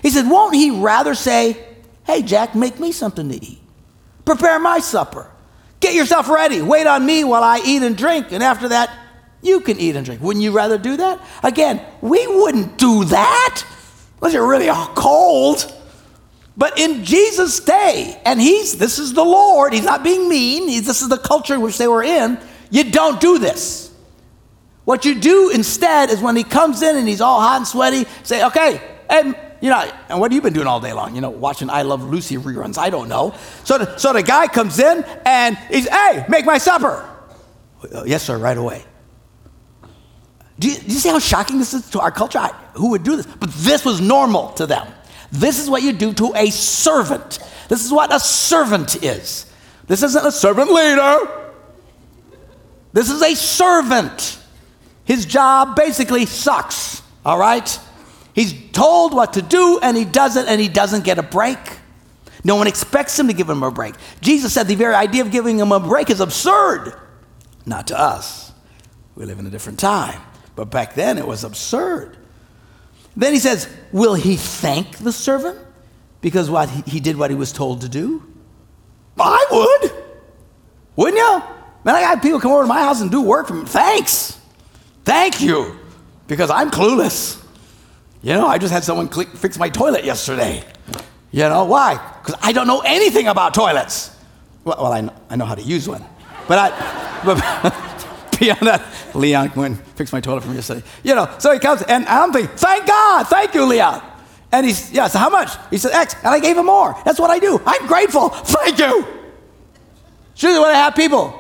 He 0.03 0.11
said, 0.11 0.29
won't 0.29 0.55
he 0.55 0.71
rather 0.71 1.15
say, 1.15 1.65
hey, 2.05 2.23
Jack, 2.23 2.55
make 2.55 2.81
me 2.81 2.93
something 2.93 3.29
to 3.29 3.45
eat? 3.45 3.61
Prepare 4.25 4.59
my 4.59 4.79
supper. 4.79 5.31
Get 5.81 5.95
yourself 5.95 6.29
ready. 6.29 6.61
Wait 6.61 6.87
on 6.87 7.05
me 7.05 7.25
while 7.25 7.43
I 7.43 7.61
eat 7.65 7.83
and 7.83 7.97
drink. 7.97 8.33
And 8.33 8.43
after 8.43 8.69
that, 8.69 8.91
you 9.43 9.61
can 9.61 9.79
eat 9.79 9.97
and 9.97 10.05
drink. 10.05 10.21
Wouldn't 10.21 10.43
you 10.43 10.53
rather 10.53 10.77
do 10.77 10.97
that? 10.99 11.21
Again, 11.43 11.81
we 12.01 12.27
wouldn't 12.27 12.77
do 12.77 13.05
that 13.05 13.65
unless 14.21 14.35
you're 14.35 14.47
really 14.47 14.69
cold. 14.95 15.73
But 16.61 16.79
in 16.79 17.07
Jesus' 17.07 17.59
day, 17.59 18.21
and 18.27 18.39
he's 18.39 18.77
this 18.77 18.99
is 18.99 19.15
the 19.15 19.25
Lord, 19.25 19.73
he's 19.73 19.83
not 19.83 20.05
being 20.05 20.29
mean, 20.29 20.69
he's, 20.69 20.87
this 20.87 21.01
is 21.01 21.09
the 21.09 21.17
culture 21.17 21.55
in 21.55 21.63
which 21.63 21.79
they 21.79 21.89
were 21.89 22.03
in, 22.03 22.39
you 22.71 22.85
don't 22.91 23.19
do 23.19 23.39
this. 23.39 23.91
What 24.85 25.07
you 25.07 25.15
do 25.15 25.49
instead 25.49 26.11
is 26.11 26.21
when 26.21 26.37
he 26.37 26.45
comes 26.45 26.83
in 26.83 26.97
and 26.97 27.09
he's 27.09 27.23
all 27.23 27.41
hot 27.41 27.57
and 27.57 27.67
sweaty, 27.67 28.05
say, 28.25 28.45
okay, 28.45 28.79
and 29.09 29.35
you 29.63 29.71
know, 29.71 29.91
and 30.11 30.21
what 30.21 30.33
have 30.33 30.37
you 30.37 30.43
been 30.43 30.53
doing 30.53 30.67
all 30.67 30.81
day 30.81 30.93
long? 30.93 31.15
You 31.15 31.23
know, 31.23 31.31
watching 31.31 31.71
I 31.71 31.81
Love 31.81 32.05
Lucy 32.05 32.37
reruns. 32.37 32.77
I 32.77 32.91
don't 32.91 33.09
know. 33.09 33.35
So 33.65 33.79
the, 33.79 33.97
so 33.97 34.13
the 34.13 34.23
guy 34.23 34.47
comes 34.47 34.79
in 34.79 35.03
and 35.25 35.57
he's, 35.71 35.89
hey, 35.89 36.27
make 36.29 36.45
my 36.45 36.59
supper. 36.59 37.09
Yes, 38.05 38.23
sir, 38.23 38.37
right 38.37 38.59
away. 38.59 38.85
Do 40.59 40.69
you, 40.69 40.77
do 40.77 40.93
you 40.93 40.99
see 40.99 41.09
how 41.09 41.19
shocking 41.21 41.59
this 41.59 41.73
is 41.73 41.89
to 41.93 42.01
our 42.01 42.11
culture? 42.11 42.39
I, 42.39 42.49
who 42.75 42.91
would 42.91 43.03
do 43.03 43.17
this? 43.17 43.25
But 43.25 43.51
this 43.51 43.83
was 43.83 44.03
normal 44.03 44.49
to 44.53 44.67
them. 44.67 44.87
This 45.33 45.59
is 45.59 45.71
what 45.71 45.83
you 45.83 45.93
do 45.93 46.13
to 46.15 46.33
a 46.35 46.51
servant. 46.51 47.39
This 47.69 47.85
is 47.85 47.93
what 47.93 48.13
a 48.13 48.19
servant 48.19 49.03
is. 49.03 49.47
This 49.87 50.03
isn't 50.03 50.27
a 50.27 50.33
servant 50.33 50.73
leader. 50.73 51.41
This 52.93 53.11
is 53.11 53.23
a 53.23 53.35
servant. 53.35 54.39
His 55.05 55.27
job 55.27 55.77
basically 55.77 56.27
sucks, 56.27 57.03
all 57.25 57.39
right? 57.39 57.79
He's 58.35 58.55
told 58.71 59.15
what 59.15 59.35
to 59.35 59.43
do 59.43 59.79
and 59.83 59.97
he 59.97 60.05
does 60.05 60.37
it 60.37 60.47
and 60.49 60.61
he 60.61 60.69
doesn't 60.69 61.05
get 61.05 61.19
a 61.19 61.23
break. 61.23 61.59
No 62.43 62.57
one 62.57 62.67
expects 62.67 63.19
him 63.19 63.29
to 63.29 63.35
give 63.35 63.49
him 63.51 63.63
a 63.63 63.71
break. 63.71 63.95
Jesus 64.21 64.53
said 64.53 64.67
the 64.67 64.75
very 64.75 64.95
idea 64.95 65.23
of 65.23 65.31
giving 65.31 65.59
him 65.59 65.73
a 65.73 65.81
break 65.81 66.11
is 66.11 66.21
absurd. 66.21 66.95
Not 67.67 67.89
to 67.89 67.99
us. 67.99 68.53
We 69.15 69.27
live 69.27 69.39
in 69.39 69.47
a 69.47 69.51
different 69.51 69.79
time. 69.79 70.21
But 70.57 70.67
back 70.71 70.95
then 70.95 71.19
it 71.19 71.27
was 71.27 71.45
absurd. 71.45 72.17
Then 73.17 73.33
he 73.33 73.39
says, 73.39 73.69
Will 73.93 74.15
he 74.15 74.37
thank 74.37 74.99
the 74.99 75.13
servant 75.13 75.59
because 76.21 76.51
what 76.51 76.69
he 76.71 77.01
did 77.01 77.17
what 77.17 77.31
he 77.31 77.37
was 77.37 77.53
told 77.53 77.83
to 77.83 77.89
do? 77.89 78.23
I 79.19 79.45
would. 79.51 79.93
Wouldn't 80.97 81.19
you? 81.19 81.43
Man, 81.85 81.95
I 81.95 82.03
got 82.03 82.23
people 82.23 82.41
come 82.41 82.53
over 82.53 82.63
to 82.63 82.69
my 82.69 82.81
house 82.81 83.01
and 83.01 83.11
do 83.11 83.23
work 83.23 83.49
for 83.49 83.55
me. 83.55 83.65
Thanks. 83.65 84.39
Thank 85.05 85.41
you. 85.41 85.79
Because 86.27 86.51
I'm 86.51 86.71
clueless. 86.71 87.43
You 88.23 88.35
know, 88.35 88.47
I 88.47 88.59
just 88.59 88.73
had 88.73 88.85
someone 88.85 89.09
click, 89.09 89.29
fix 89.29 89.59
my 89.59 89.71
toilet 89.71 90.05
yesterday. 90.05 90.63
You 91.33 91.45
know, 91.45 91.65
why? 91.65 91.95
Because 92.23 92.39
I 92.43 92.53
don't 92.53 92.67
know 92.67 92.81
anything 92.81 93.29
about 93.29 93.55
toilets. 93.55 94.15
Well, 94.65 94.77
well 94.79 94.93
I, 94.93 95.01
know, 95.01 95.15
I 95.31 95.37
know 95.37 95.47
how 95.47 95.55
to 95.55 95.63
use 95.63 95.89
one. 95.89 96.05
But 96.47 96.59
I, 96.59 97.23
but, 97.25 97.75
beyond 98.41 98.61
that, 98.63 98.83
Leon 99.15 99.53
went 99.55 99.77
and 99.77 99.87
fixed 99.95 100.13
my 100.13 100.21
toilet 100.21 100.47
me 100.47 100.55
yesterday. 100.55 100.83
You 101.05 101.15
know, 101.15 101.33
so 101.39 101.53
he 101.53 101.59
comes, 101.59 101.83
and 101.83 102.07
I'm 102.07 102.33
thinking, 102.33 102.57
thank 102.57 102.87
God, 102.87 103.29
thank 103.29 103.55
you, 103.55 103.65
Leon. 103.67 104.03
And 104.53 104.67
he's, 104.67 104.91
yeah, 104.91 105.07
so 105.07 105.19
how 105.19 105.31
much? 105.31 105.51
He 105.71 105.79
said, 105.79 105.93
X. 105.93 106.15
And 106.25 106.29
I 106.29 106.41
gave 106.41 106.57
him 106.57 106.67
more. 106.67 106.97
That's 107.05 107.21
what 107.21 107.31
I 107.31 107.39
do. 107.39 107.61
I'm 107.65 107.87
grateful. 107.87 108.31
Thank 108.31 108.79
you. 108.79 109.07
Should 110.35 110.59
what 110.59 110.71
I 110.71 110.79
have 110.79 110.97
people. 110.97 111.37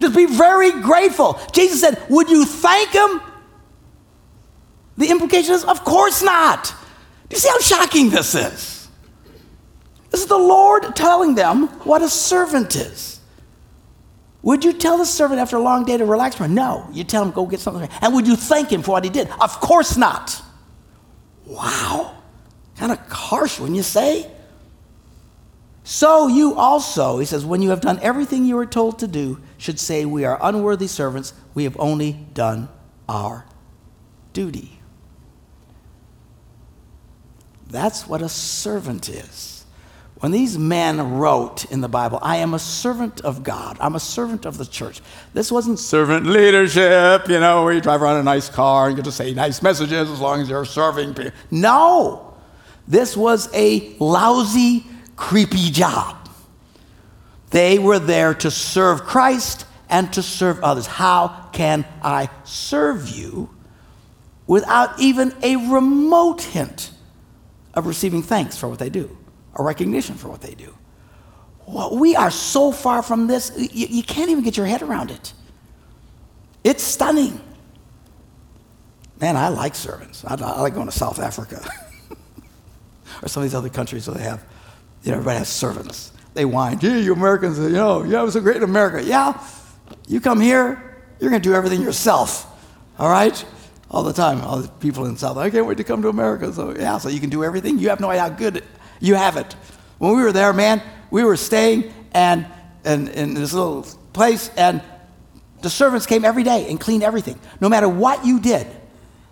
Just 0.00 0.16
be 0.16 0.26
very 0.26 0.72
grateful. 0.82 1.40
Jesus 1.52 1.80
said, 1.80 2.02
Would 2.10 2.28
you 2.28 2.44
thank 2.44 2.90
him? 2.90 3.22
The 4.98 5.08
implication 5.08 5.54
is, 5.54 5.64
Of 5.64 5.84
course 5.84 6.22
not. 6.22 6.74
Do 7.28 7.36
you 7.36 7.38
see 7.38 7.48
how 7.48 7.60
shocking 7.60 8.10
this 8.10 8.34
is? 8.34 8.88
This 10.10 10.20
is 10.20 10.26
the 10.26 10.36
Lord 10.36 10.94
telling 10.94 11.34
them 11.34 11.68
what 11.84 12.02
a 12.02 12.08
servant 12.08 12.76
is. 12.76 13.20
Would 14.42 14.64
you 14.64 14.72
tell 14.72 14.98
the 14.98 15.06
servant 15.06 15.40
after 15.40 15.56
a 15.56 15.60
long 15.60 15.84
day 15.84 15.96
to 15.96 16.04
relax? 16.04 16.38
No. 16.40 16.88
You 16.92 17.04
tell 17.04 17.22
him, 17.22 17.30
go 17.30 17.46
get 17.46 17.60
something. 17.60 17.88
And 18.00 18.14
would 18.14 18.26
you 18.26 18.36
thank 18.36 18.70
him 18.70 18.82
for 18.82 18.90
what 18.90 19.04
he 19.04 19.10
did? 19.10 19.28
Of 19.40 19.60
course 19.60 19.96
not. 19.96 20.42
Wow. 21.46 22.16
Kind 22.76 22.92
of 22.92 22.98
harsh 23.08 23.60
when 23.60 23.74
you 23.74 23.82
say. 23.82 24.28
So 25.84 26.28
you 26.28 26.54
also, 26.54 27.18
he 27.18 27.26
says, 27.26 27.44
when 27.44 27.62
you 27.62 27.70
have 27.70 27.80
done 27.80 27.98
everything 28.02 28.44
you 28.44 28.56
were 28.56 28.66
told 28.66 28.98
to 29.00 29.06
do, 29.06 29.40
should 29.58 29.78
say, 29.78 30.04
We 30.04 30.24
are 30.24 30.38
unworthy 30.40 30.86
servants. 30.86 31.34
We 31.54 31.64
have 31.64 31.76
only 31.78 32.12
done 32.34 32.68
our 33.08 33.46
duty. 34.32 34.78
That's 37.68 38.06
what 38.06 38.22
a 38.22 38.28
servant 38.28 39.08
is. 39.08 39.51
When 40.22 40.30
these 40.30 40.56
men 40.56 41.14
wrote 41.14 41.64
in 41.64 41.80
the 41.80 41.88
Bible, 41.88 42.20
I 42.22 42.36
am 42.36 42.54
a 42.54 42.58
servant 42.60 43.22
of 43.22 43.42
God, 43.42 43.76
I'm 43.80 43.96
a 43.96 44.00
servant 44.00 44.46
of 44.46 44.56
the 44.56 44.64
church. 44.64 45.00
This 45.34 45.50
wasn't 45.50 45.80
servant 45.80 46.26
leadership, 46.26 47.28
you 47.28 47.40
know, 47.40 47.64
where 47.64 47.72
you 47.72 47.80
drive 47.80 48.02
around 48.02 48.14
in 48.14 48.20
a 48.20 48.22
nice 48.22 48.48
car 48.48 48.86
and 48.86 48.94
get 48.94 49.04
to 49.06 49.10
say 49.10 49.34
nice 49.34 49.62
messages 49.62 50.08
as 50.08 50.20
long 50.20 50.40
as 50.40 50.48
you're 50.48 50.64
serving 50.64 51.14
people. 51.14 51.32
No, 51.50 52.34
this 52.86 53.16
was 53.16 53.52
a 53.52 53.96
lousy, 53.98 54.86
creepy 55.16 55.70
job. 55.72 56.28
They 57.50 57.80
were 57.80 57.98
there 57.98 58.32
to 58.32 58.50
serve 58.52 59.02
Christ 59.02 59.66
and 59.88 60.12
to 60.12 60.22
serve 60.22 60.62
others. 60.62 60.86
How 60.86 61.48
can 61.52 61.84
I 62.00 62.30
serve 62.44 63.08
you 63.08 63.50
without 64.46 65.00
even 65.00 65.34
a 65.42 65.56
remote 65.56 66.42
hint 66.42 66.92
of 67.74 67.88
receiving 67.88 68.22
thanks 68.22 68.56
for 68.56 68.68
what 68.68 68.78
they 68.78 68.88
do, 68.88 69.18
or 69.54 69.64
recognition 69.64 70.14
for 70.14 70.28
what 70.28 70.40
they 70.40 70.54
do? 70.54 70.74
Well, 71.66 71.96
we 71.96 72.16
are 72.16 72.30
so 72.30 72.72
far 72.72 73.02
from 73.02 73.26
this, 73.26 73.52
you, 73.56 73.86
you 73.88 74.02
can't 74.02 74.30
even 74.30 74.42
get 74.44 74.56
your 74.56 74.66
head 74.66 74.82
around 74.82 75.10
it. 75.10 75.32
It's 76.64 76.82
stunning. 76.82 77.40
Man, 79.20 79.36
I 79.36 79.48
like 79.48 79.74
servants. 79.74 80.24
I, 80.24 80.34
I 80.34 80.60
like 80.60 80.74
going 80.74 80.86
to 80.86 80.92
South 80.92 81.20
Africa 81.20 81.64
or 83.22 83.28
some 83.28 83.42
of 83.42 83.48
these 83.48 83.54
other 83.54 83.68
countries 83.68 84.08
where 84.08 84.16
they 84.16 84.24
have, 84.24 84.44
you 85.02 85.10
know, 85.10 85.18
everybody 85.18 85.38
has 85.38 85.48
servants. 85.48 86.12
They 86.34 86.44
whine, 86.44 86.78
gee, 86.78 87.02
you 87.02 87.12
Americans, 87.12 87.58
you 87.58 87.70
know, 87.70 88.02
it 88.02 88.08
was 88.08 88.34
so 88.34 88.40
great 88.40 88.56
in 88.56 88.62
America. 88.62 89.04
Yeah, 89.04 89.40
you 90.08 90.20
come 90.20 90.40
here, 90.40 90.98
you're 91.20 91.30
going 91.30 91.42
to 91.42 91.48
do 91.48 91.54
everything 91.54 91.82
yourself, 91.82 92.46
all 92.98 93.08
right? 93.10 93.44
All 93.90 94.02
the 94.02 94.14
time, 94.14 94.40
all 94.40 94.58
the 94.58 94.68
people 94.68 95.04
in 95.04 95.16
South, 95.16 95.36
I 95.36 95.50
can't 95.50 95.66
wait 95.66 95.76
to 95.76 95.84
come 95.84 96.00
to 96.02 96.08
America. 96.08 96.52
So, 96.52 96.74
yeah, 96.74 96.96
so 96.98 97.10
you 97.10 97.20
can 97.20 97.28
do 97.28 97.44
everything. 97.44 97.78
You 97.78 97.90
have 97.90 98.00
no 98.00 98.10
idea 98.10 98.22
how 98.22 98.28
good 98.30 98.64
you 99.02 99.16
have 99.16 99.36
it. 99.36 99.52
When 99.98 100.16
we 100.16 100.22
were 100.22 100.32
there, 100.32 100.54
man, 100.54 100.80
we 101.10 101.24
were 101.24 101.36
staying 101.36 101.92
and, 102.12 102.46
in 102.84 103.34
this 103.34 103.52
little 103.52 103.82
place, 104.12 104.50
and 104.56 104.80
the 105.60 105.68
servants 105.68 106.06
came 106.06 106.24
every 106.24 106.44
day 106.44 106.70
and 106.70 106.80
cleaned 106.80 107.02
everything. 107.02 107.38
No 107.60 107.68
matter 107.68 107.88
what 107.88 108.24
you 108.24 108.40
did, 108.40 108.66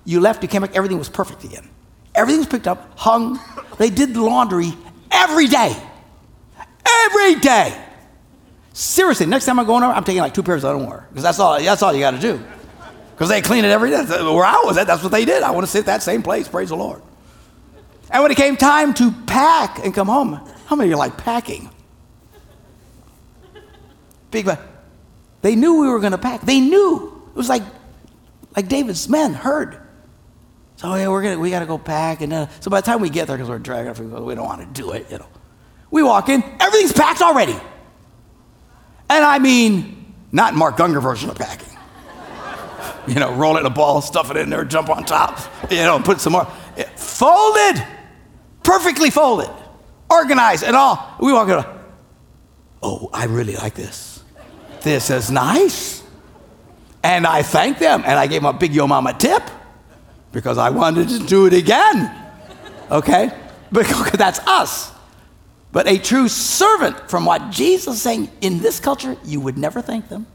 you 0.04 0.20
left, 0.20 0.42
you 0.42 0.48
came 0.48 0.62
back, 0.62 0.76
everything 0.76 0.98
was 0.98 1.08
perfect 1.08 1.44
again. 1.44 1.68
Everything 2.14 2.40
was 2.40 2.48
picked 2.48 2.66
up, 2.66 2.98
hung. 2.98 3.38
They 3.78 3.90
did 3.90 4.12
the 4.12 4.20
laundry 4.20 4.72
every 5.10 5.46
day. 5.46 5.74
Every 7.06 7.36
day. 7.36 7.86
Seriously, 8.72 9.26
next 9.26 9.46
time 9.46 9.58
I'm 9.60 9.66
going 9.66 9.84
over, 9.84 9.92
I'm 9.92 10.04
taking 10.04 10.20
like 10.20 10.34
two 10.34 10.42
pairs 10.42 10.64
of 10.64 10.76
underwear 10.76 11.06
because 11.10 11.22
that's 11.22 11.38
all. 11.38 11.60
That's 11.60 11.82
all 11.82 11.92
you 11.92 12.00
got 12.00 12.12
to 12.12 12.20
do. 12.20 12.42
Because 13.12 13.28
they 13.28 13.42
clean 13.42 13.64
it 13.64 13.68
every 13.68 13.90
day. 13.90 14.02
Where 14.04 14.44
I 14.44 14.62
was 14.64 14.76
at, 14.78 14.86
that's 14.86 15.02
what 15.02 15.12
they 15.12 15.24
did. 15.24 15.42
I 15.42 15.50
want 15.52 15.64
to 15.66 15.70
sit 15.70 15.86
that 15.86 16.02
same 16.02 16.22
place. 16.22 16.48
Praise 16.48 16.70
the 16.70 16.76
Lord. 16.76 17.02
And 18.10 18.22
when 18.22 18.32
it 18.32 18.36
came 18.36 18.56
time 18.56 18.92
to 18.94 19.12
pack 19.26 19.84
and 19.84 19.94
come 19.94 20.08
home, 20.08 20.40
how 20.66 20.76
many 20.76 20.88
of 20.88 20.90
you 20.90 20.96
like 20.96 21.16
packing? 21.16 21.70
Big, 24.30 24.48
they 25.42 25.56
knew 25.56 25.80
we 25.80 25.88
were 25.88 26.00
going 26.00 26.12
to 26.12 26.18
pack. 26.18 26.42
They 26.42 26.60
knew 26.60 27.22
it 27.28 27.36
was 27.36 27.48
like, 27.48 27.62
like 28.56 28.68
David's 28.68 29.08
men 29.08 29.34
heard. 29.34 29.80
So 30.80 30.94
yeah, 30.94 31.08
we're 31.08 31.22
gonna 31.22 31.38
we 31.38 31.50
got 31.50 31.60
to 31.60 31.66
go 31.66 31.76
pack, 31.76 32.22
and 32.22 32.32
uh, 32.32 32.46
so 32.60 32.70
by 32.70 32.80
the 32.80 32.86
time 32.86 33.02
we 33.02 33.10
get 33.10 33.26
there, 33.26 33.36
because 33.36 33.50
we're 33.50 33.58
dragging, 33.58 34.24
we 34.24 34.34
don't 34.34 34.46
want 34.46 34.62
to 34.62 34.82
do 34.82 34.92
it, 34.92 35.10
you 35.10 35.18
know. 35.18 35.26
We 35.90 36.02
walk 36.02 36.30
in, 36.30 36.42
everything's 36.58 36.94
packed 36.94 37.20
already. 37.20 37.52
And 39.10 39.22
I 39.22 39.38
mean, 39.40 40.14
not 40.32 40.54
Mark 40.54 40.78
Gungor 40.78 41.02
version 41.02 41.28
of 41.28 41.36
packing. 41.36 41.76
you 43.06 43.16
know, 43.16 43.34
roll 43.34 43.58
it 43.58 43.60
in 43.60 43.66
a 43.66 43.70
ball, 43.70 44.00
stuff 44.00 44.30
it 44.30 44.38
in 44.38 44.48
there, 44.48 44.64
jump 44.64 44.88
on 44.88 45.04
top, 45.04 45.38
you 45.70 45.76
know, 45.78 46.00
put 46.00 46.18
some 46.18 46.32
more. 46.32 46.46
Folded, 46.96 47.86
perfectly 48.70 49.10
folded, 49.10 49.50
organized, 50.08 50.62
and 50.62 50.76
all. 50.76 51.16
We 51.18 51.32
walk 51.32 51.48
in, 51.48 51.64
oh, 52.84 53.10
I 53.12 53.24
really 53.24 53.56
like 53.56 53.74
this. 53.74 54.22
This 54.82 55.10
is 55.10 55.28
nice. 55.28 56.04
And 57.02 57.26
I 57.26 57.42
thanked 57.42 57.80
them, 57.80 58.04
and 58.06 58.16
I 58.16 58.28
gave 58.28 58.42
them 58.42 58.54
a 58.54 58.56
big 58.56 58.72
yo 58.72 58.86
mama 58.86 59.12
tip 59.12 59.42
because 60.30 60.56
I 60.56 60.70
wanted 60.70 61.08
to 61.08 61.18
do 61.18 61.46
it 61.46 61.52
again. 61.52 62.14
Okay? 62.90 63.32
Because 63.72 64.12
that's 64.12 64.40
us. 64.40 64.92
But 65.70 65.86
a 65.86 65.96
true 65.96 66.26
servant, 66.28 67.08
from 67.08 67.24
what 67.24 67.50
Jesus 67.50 67.94
is 67.96 68.02
saying, 68.02 68.30
in 68.40 68.58
this 68.58 68.80
culture, 68.80 69.16
you 69.24 69.40
would 69.40 69.56
never 69.56 69.80
thank 69.80 70.08
them, 70.08 70.26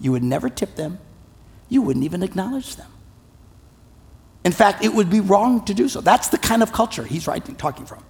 you 0.00 0.10
would 0.12 0.22
never 0.22 0.48
tip 0.48 0.76
them, 0.76 0.98
you 1.68 1.82
wouldn't 1.82 2.04
even 2.04 2.22
acknowledge 2.22 2.76
them. 2.76 2.91
In 4.44 4.52
fact, 4.52 4.84
it 4.84 4.92
would 4.92 5.08
be 5.08 5.20
wrong 5.20 5.64
to 5.66 5.74
do 5.74 5.88
so. 5.88 6.00
That's 6.00 6.28
the 6.28 6.38
kind 6.38 6.62
of 6.62 6.72
culture 6.72 7.04
he's 7.04 7.26
writing, 7.26 7.54
talking 7.54 7.86
from. 7.86 8.02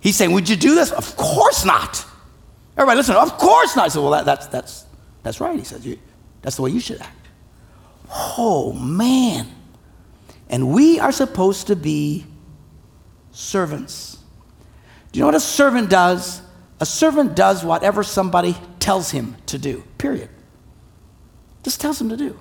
He's 0.00 0.16
saying, 0.16 0.32
Would 0.32 0.48
you 0.48 0.56
do 0.56 0.74
this? 0.74 0.92
Of 0.92 1.16
course 1.16 1.64
not. 1.64 2.04
Everybody, 2.76 2.98
listen, 2.98 3.16
of 3.16 3.36
course 3.38 3.74
not. 3.74 3.86
I 3.86 3.88
said, 3.88 4.02
Well, 4.02 4.12
that, 4.12 4.24
that's, 4.24 4.46
that's, 4.46 4.84
that's 5.22 5.40
right. 5.40 5.58
He 5.58 5.64
says, 5.64 5.86
That's 6.42 6.56
the 6.56 6.62
way 6.62 6.70
you 6.70 6.80
should 6.80 7.00
act. 7.00 7.28
Oh, 8.10 8.72
man. 8.72 9.48
And 10.48 10.72
we 10.72 11.00
are 11.00 11.10
supposed 11.10 11.66
to 11.66 11.76
be 11.76 12.24
servants. 13.32 14.18
Do 15.10 15.18
you 15.18 15.22
know 15.22 15.26
what 15.26 15.34
a 15.34 15.40
servant 15.40 15.90
does? 15.90 16.40
A 16.78 16.86
servant 16.86 17.34
does 17.34 17.64
whatever 17.64 18.04
somebody 18.04 18.56
tells 18.78 19.10
him 19.10 19.36
to 19.46 19.58
do, 19.58 19.82
period. 19.98 20.28
Just 21.64 21.80
tells 21.80 22.00
him 22.00 22.10
to 22.10 22.16
do. 22.16 22.38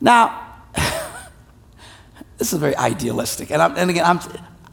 Now, 0.00 0.53
this 2.38 2.52
is 2.52 2.58
very 2.58 2.76
idealistic. 2.76 3.50
And, 3.50 3.62
I'm, 3.62 3.76
and 3.76 3.90
again, 3.90 4.04
I'm, 4.04 4.20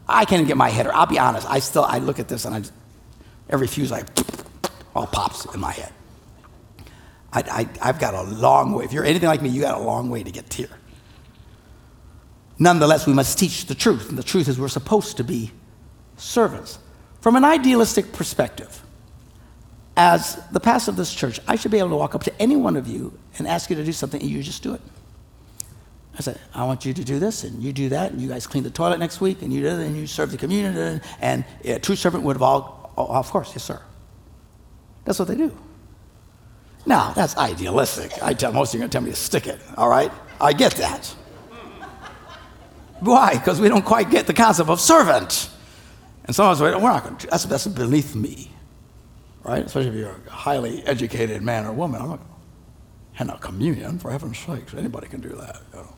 I 0.08 0.24
can't 0.24 0.40
even 0.40 0.48
get 0.48 0.56
my 0.56 0.68
head, 0.68 0.86
or 0.86 0.94
I'll 0.94 1.06
be 1.06 1.18
honest, 1.18 1.48
I 1.48 1.60
still, 1.60 1.84
I 1.84 1.98
look 1.98 2.18
at 2.18 2.28
this 2.28 2.44
and 2.44 2.54
I 2.54 2.60
just, 2.60 2.72
every 3.48 3.66
fuse 3.66 3.90
like, 3.90 4.06
all 4.94 5.06
pops 5.06 5.46
in 5.54 5.60
my 5.60 5.72
head. 5.72 5.92
I, 7.32 7.40
I, 7.40 7.88
I've 7.88 7.98
got 7.98 8.14
a 8.14 8.22
long 8.22 8.72
way. 8.72 8.84
If 8.84 8.92
you're 8.92 9.04
anything 9.04 9.28
like 9.28 9.40
me, 9.40 9.48
you 9.48 9.62
got 9.62 9.78
a 9.78 9.82
long 9.82 10.10
way 10.10 10.22
to 10.22 10.30
get 10.30 10.52
here. 10.52 10.68
Nonetheless, 12.58 13.06
we 13.06 13.14
must 13.14 13.38
teach 13.38 13.66
the 13.66 13.74
truth. 13.74 14.10
And 14.10 14.18
the 14.18 14.22
truth 14.22 14.48
is, 14.48 14.58
we're 14.58 14.68
supposed 14.68 15.16
to 15.16 15.24
be 15.24 15.50
servants. 16.16 16.78
From 17.20 17.36
an 17.36 17.44
idealistic 17.44 18.12
perspective, 18.12 18.82
as 19.96 20.36
the 20.50 20.60
pastor 20.60 20.90
of 20.90 20.96
this 20.96 21.14
church, 21.14 21.40
I 21.48 21.56
should 21.56 21.70
be 21.70 21.78
able 21.78 21.90
to 21.90 21.96
walk 21.96 22.14
up 22.14 22.24
to 22.24 22.42
any 22.42 22.56
one 22.56 22.76
of 22.76 22.86
you 22.86 23.18
and 23.38 23.46
ask 23.46 23.70
you 23.70 23.76
to 23.76 23.84
do 23.84 23.92
something, 23.92 24.20
and 24.20 24.30
you 24.30 24.42
just 24.42 24.62
do 24.62 24.74
it. 24.74 24.80
I 26.18 26.20
said, 26.20 26.38
I 26.54 26.64
want 26.64 26.84
you 26.84 26.92
to 26.92 27.04
do 27.04 27.18
this, 27.18 27.44
and 27.44 27.62
you 27.62 27.72
do 27.72 27.88
that, 27.88 28.12
and 28.12 28.20
you 28.20 28.28
guys 28.28 28.46
clean 28.46 28.64
the 28.64 28.70
toilet 28.70 28.98
next 28.98 29.20
week, 29.20 29.42
and 29.42 29.52
you 29.52 29.60
do 29.60 29.76
that, 29.76 29.80
and 29.80 29.96
you 29.96 30.06
serve 30.06 30.30
the 30.30 30.36
community. 30.36 31.04
and, 31.20 31.44
a 31.64 31.78
true 31.78 31.96
servant 31.96 32.24
would 32.24 32.36
have 32.36 32.42
all, 32.42 32.92
oh, 32.98 33.06
of 33.06 33.30
course, 33.30 33.50
yes, 33.54 33.64
sir. 33.64 33.80
That's 35.04 35.18
what 35.18 35.28
they 35.28 35.36
do. 35.36 35.56
Now, 36.84 37.12
that's 37.12 37.36
idealistic. 37.36 38.22
I 38.22 38.34
tell 38.34 38.52
most 38.52 38.74
of 38.74 38.74
you 38.74 38.80
are 38.80 38.88
going 38.88 38.90
to 38.90 38.94
tell 38.98 39.02
me 39.02 39.10
to 39.10 39.16
stick 39.16 39.46
it, 39.46 39.60
all 39.76 39.88
right? 39.88 40.12
I 40.40 40.52
get 40.52 40.74
that. 40.76 41.06
Why? 43.00 43.34
Because 43.34 43.60
we 43.60 43.68
don't 43.68 43.84
quite 43.84 44.10
get 44.10 44.26
the 44.26 44.34
concept 44.34 44.68
of 44.68 44.80
servant. 44.80 45.48
And 46.24 46.36
some 46.36 46.46
of 46.46 46.52
us, 46.52 46.60
we're 46.60 46.78
not 46.78 47.04
going 47.04 47.16
to, 47.16 47.26
that's, 47.28 47.44
that's 47.44 47.66
beneath 47.66 48.14
me, 48.14 48.50
right? 49.42 49.64
Especially 49.64 49.90
if 49.90 49.96
you're 49.96 50.20
a 50.26 50.30
highly 50.30 50.84
educated 50.86 51.42
man 51.42 51.66
or 51.66 51.72
woman. 51.72 52.02
I'm 52.02 52.18
to 52.18 52.24
hand 53.14 53.30
out 53.30 53.40
communion, 53.40 53.98
for 53.98 54.10
heaven's 54.10 54.38
sakes. 54.38 54.74
Anybody 54.74 55.08
can 55.08 55.20
do 55.20 55.30
that, 55.30 55.60
you 55.72 55.80
know. 55.80 55.94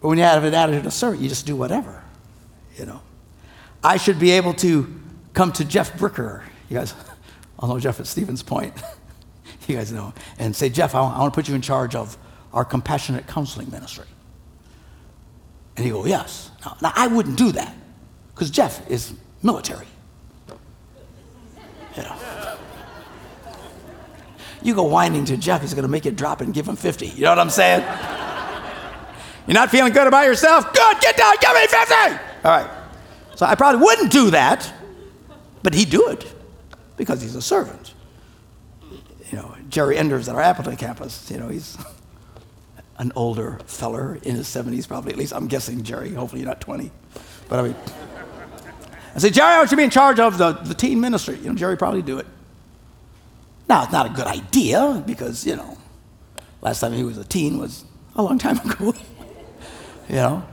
But 0.00 0.08
when 0.08 0.18
you 0.18 0.24
have 0.24 0.44
an 0.44 0.54
attitude 0.54 0.86
of 0.86 0.92
servant, 0.92 1.22
you 1.22 1.28
just 1.28 1.46
do 1.46 1.54
whatever, 1.56 2.02
you 2.76 2.86
know. 2.86 3.02
I 3.84 3.96
should 3.96 4.18
be 4.18 4.32
able 4.32 4.54
to 4.54 5.00
come 5.32 5.52
to 5.52 5.64
Jeff 5.64 5.92
Bricker, 5.94 6.42
you 6.68 6.78
guys, 6.78 6.94
I'll 7.58 7.68
know 7.68 7.78
Jeff 7.78 8.00
at 8.00 8.06
Stevens 8.06 8.42
Point, 8.42 8.74
you 9.68 9.76
guys 9.76 9.92
know, 9.92 10.14
and 10.38 10.56
say, 10.56 10.68
Jeff, 10.70 10.94
I 10.94 11.00
want, 11.00 11.32
to 11.32 11.36
put 11.36 11.48
you 11.48 11.54
in 11.54 11.62
charge 11.62 11.94
of 11.94 12.16
our 12.52 12.64
compassionate 12.64 13.26
counseling 13.26 13.70
ministry. 13.70 14.06
And 15.76 15.84
he 15.84 15.92
go, 15.92 16.04
yes. 16.04 16.50
Now, 16.64 16.76
now 16.82 16.92
I 16.94 17.06
wouldn't 17.06 17.38
do 17.38 17.52
that 17.52 17.74
because 18.34 18.50
Jeff 18.50 18.88
is 18.90 19.14
military. 19.42 19.86
You 21.96 22.02
know. 22.02 22.16
You 24.62 24.74
go 24.74 24.82
whining 24.82 25.24
to 25.26 25.36
Jeff, 25.36 25.62
he's 25.62 25.72
going 25.74 25.84
to 25.84 25.88
make 25.88 26.06
it 26.06 26.16
drop 26.16 26.40
and 26.40 26.52
give 26.52 26.68
him 26.68 26.76
50. 26.76 27.06
You 27.06 27.22
know 27.22 27.30
what 27.30 27.38
I'm 27.38 27.50
saying? 27.50 27.82
You're 29.46 29.54
not 29.54 29.70
feeling 29.70 29.92
good 29.92 30.06
about 30.06 30.26
yourself? 30.26 30.72
Good, 30.72 31.00
get 31.00 31.16
down, 31.16 31.34
give 31.40 31.54
me 31.54 31.66
50. 31.66 31.94
All 31.94 32.18
right. 32.44 32.70
So 33.34 33.46
I 33.46 33.54
probably 33.54 33.80
wouldn't 33.80 34.12
do 34.12 34.30
that, 34.30 34.72
but 35.62 35.74
he'd 35.74 35.90
do 35.90 36.08
it 36.08 36.32
because 36.96 37.22
he's 37.22 37.34
a 37.34 37.42
servant. 37.42 37.94
You 39.30 39.38
know, 39.38 39.54
Jerry 39.68 39.96
Enders 39.96 40.28
at 40.28 40.34
our 40.34 40.42
Appleton 40.42 40.76
campus, 40.76 41.30
you 41.30 41.38
know, 41.38 41.48
he's 41.48 41.78
an 42.98 43.12
older 43.16 43.58
feller 43.64 44.18
in 44.22 44.36
his 44.36 44.46
70s, 44.46 44.86
probably 44.86 45.12
at 45.12 45.18
least. 45.18 45.32
I'm 45.32 45.46
guessing, 45.46 45.82
Jerry. 45.82 46.12
Hopefully, 46.12 46.42
you're 46.42 46.48
not 46.48 46.60
20. 46.60 46.90
But 47.48 47.58
I 47.58 47.62
mean, 47.62 47.76
I 49.14 49.18
say, 49.18 49.30
Jerry, 49.30 49.54
I 49.54 49.58
want 49.58 49.70
you 49.70 49.76
to 49.76 49.76
be 49.76 49.84
in 49.84 49.90
charge 49.90 50.20
of 50.20 50.36
the, 50.36 50.52
the 50.52 50.74
teen 50.74 51.00
ministry. 51.00 51.36
You 51.36 51.48
know, 51.48 51.54
Jerry 51.54 51.76
probably 51.76 52.02
do 52.02 52.18
it. 52.18 52.26
Now, 53.68 53.84
it's 53.84 53.92
not 53.92 54.06
a 54.06 54.10
good 54.10 54.26
idea 54.26 55.02
because, 55.06 55.46
you 55.46 55.56
know, 55.56 55.78
last 56.60 56.80
time 56.80 56.92
he 56.92 57.02
was 57.02 57.16
a 57.16 57.24
teen 57.24 57.58
was 57.58 57.84
a 58.16 58.22
long 58.22 58.38
time 58.38 58.58
ago. 58.58 58.94
you 60.10 60.16
know, 60.16 60.44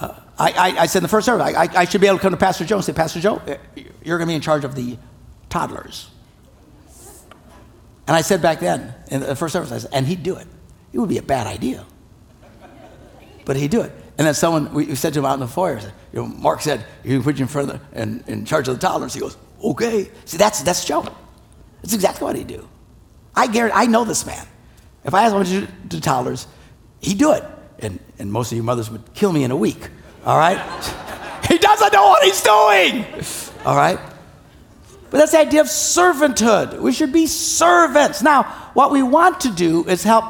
uh, 0.00 0.14
I, 0.38 0.50
I, 0.50 0.80
I, 0.82 0.86
said 0.86 0.98
in 0.98 1.02
the 1.04 1.08
first 1.08 1.24
service, 1.24 1.54
I, 1.56 1.66
I, 1.74 1.84
should 1.86 2.02
be 2.02 2.06
able 2.06 2.18
to 2.18 2.22
come 2.22 2.32
to 2.32 2.36
Pastor 2.36 2.66
Joe 2.66 2.76
and 2.76 2.84
say, 2.84 2.92
Pastor 2.92 3.20
Joe, 3.20 3.40
eh, 3.46 3.56
you're 4.04 4.18
going 4.18 4.28
to 4.28 4.30
be 4.30 4.34
in 4.34 4.42
charge 4.42 4.64
of 4.64 4.74
the 4.74 4.98
toddlers. 5.48 6.10
And 8.06 8.14
I 8.14 8.20
said 8.20 8.42
back 8.42 8.60
then, 8.60 8.94
in 9.10 9.20
the 9.20 9.34
first 9.34 9.54
service, 9.54 9.72
I 9.72 9.78
said, 9.78 9.90
and 9.94 10.06
he'd 10.06 10.22
do 10.22 10.36
it. 10.36 10.46
It 10.92 10.98
would 10.98 11.08
be 11.08 11.16
a 11.16 11.22
bad 11.22 11.46
idea. 11.46 11.86
But 13.46 13.56
he'd 13.56 13.70
do 13.70 13.80
it. 13.80 13.92
And 14.18 14.26
then 14.26 14.34
someone, 14.34 14.74
we 14.74 14.94
said 14.94 15.14
to 15.14 15.20
him 15.20 15.24
out 15.24 15.34
in 15.34 15.40
the 15.40 15.48
foyer, 15.48 15.80
said, 15.80 15.92
you 16.12 16.20
know, 16.20 16.26
Mark 16.26 16.60
said, 16.60 16.84
you 17.04 17.16
can 17.16 17.22
put 17.22 17.38
you 17.38 17.44
in 17.44 17.48
front 17.48 17.70
of 17.70 17.80
the, 17.90 18.02
in, 18.02 18.24
in 18.26 18.44
charge 18.44 18.68
of 18.68 18.78
the 18.78 18.86
toddlers. 18.86 19.14
He 19.14 19.20
goes, 19.20 19.38
okay. 19.64 20.10
See, 20.26 20.36
that's, 20.36 20.62
that's 20.62 20.84
Joe. 20.84 21.06
That's 21.80 21.94
exactly 21.94 22.24
what 22.24 22.36
he'd 22.36 22.46
do. 22.46 22.68
I 23.34 23.46
guarantee, 23.46 23.78
I 23.78 23.86
know 23.86 24.04
this 24.04 24.26
man. 24.26 24.46
If 25.04 25.14
I 25.14 25.24
asked 25.24 25.34
him 25.34 25.44
to 25.44 25.66
do, 25.66 25.72
do 25.88 26.00
toddlers, 26.00 26.46
he'd 27.00 27.18
do 27.18 27.32
it. 27.32 27.44
And, 27.80 27.98
and 28.18 28.32
most 28.32 28.52
of 28.52 28.56
you 28.56 28.62
mothers 28.62 28.90
would 28.90 29.14
kill 29.14 29.32
me 29.32 29.44
in 29.44 29.50
a 29.50 29.56
week, 29.56 29.88
all 30.24 30.36
right? 30.36 30.58
he 31.48 31.58
doesn't 31.58 31.92
know 31.92 32.08
what 32.08 32.22
he's 32.24 32.42
doing, 32.42 33.04
all 33.64 33.76
right? 33.76 33.98
But 35.10 35.18
that's 35.18 35.32
the 35.32 35.38
idea 35.38 35.60
of 35.60 35.68
servanthood. 35.68 36.80
We 36.80 36.92
should 36.92 37.12
be 37.12 37.26
servants. 37.26 38.22
Now, 38.22 38.42
what 38.74 38.90
we 38.90 39.02
want 39.02 39.40
to 39.40 39.50
do 39.50 39.84
is 39.86 40.02
help 40.02 40.24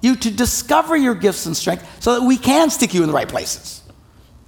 you 0.00 0.16
to 0.16 0.30
discover 0.30 0.96
your 0.96 1.14
gifts 1.14 1.46
and 1.46 1.56
strength 1.56 1.86
so 2.02 2.18
that 2.18 2.26
we 2.26 2.36
can 2.36 2.70
stick 2.70 2.94
you 2.94 3.02
in 3.02 3.08
the 3.08 3.14
right 3.14 3.28
places. 3.28 3.82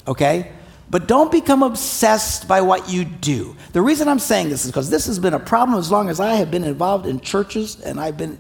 Okay? 0.07 0.53
But 0.91 1.09
don't 1.09 1.33
become 1.33 1.63
obsessed 1.63 2.47
by 2.47 2.61
what 2.61 2.89
you 2.89 3.05
do. 3.05 3.57
The 3.73 3.83
reason 3.83 4.09
I'm 4.09 4.19
saying 4.19 4.51
this 4.51 4.65
is 4.65 4.71
because 4.71 4.91
this 4.91 5.07
has 5.07 5.19
been 5.19 5.35
a 5.35 5.41
problem 5.41 5.79
as 5.79 5.91
long 5.91 6.09
as 6.09 6.21
I 6.21 6.35
have 6.35 6.51
been 6.51 6.65
involved 6.65 7.07
in 7.07 7.21
churches, 7.21 7.81
and 7.81 7.99
I've 7.99 8.17
been, 8.17 8.39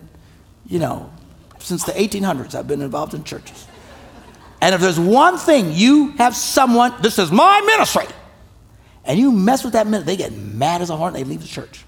you 0.67 0.79
know, 0.79 1.11
since 1.59 1.85
the 1.85 1.93
1800s, 1.93 2.55
I've 2.55 2.69
been 2.69 2.83
involved 2.83 3.15
in 3.15 3.25
churches. 3.25 3.67
And 4.61 4.75
if 4.75 4.81
there's 4.81 4.99
one 4.99 5.39
thing 5.39 5.73
you 5.73 6.09
have 6.13 6.35
someone, 6.35 6.95
this 7.03 7.19
is 7.19 7.31
my 7.31 7.61
ministry, 7.63 8.07
and 9.05 9.19
you 9.19 9.31
mess 9.31 9.63
with 9.63 9.75
that 9.75 9.87
minute, 9.87 10.07
they 10.07 10.17
get 10.17 10.33
mad 10.33 10.83
as 10.83 10.91
a 10.91 10.97
hornet, 10.97 11.19
they 11.19 11.25
leave 11.25 11.43
the 11.43 11.49
church. 11.49 11.85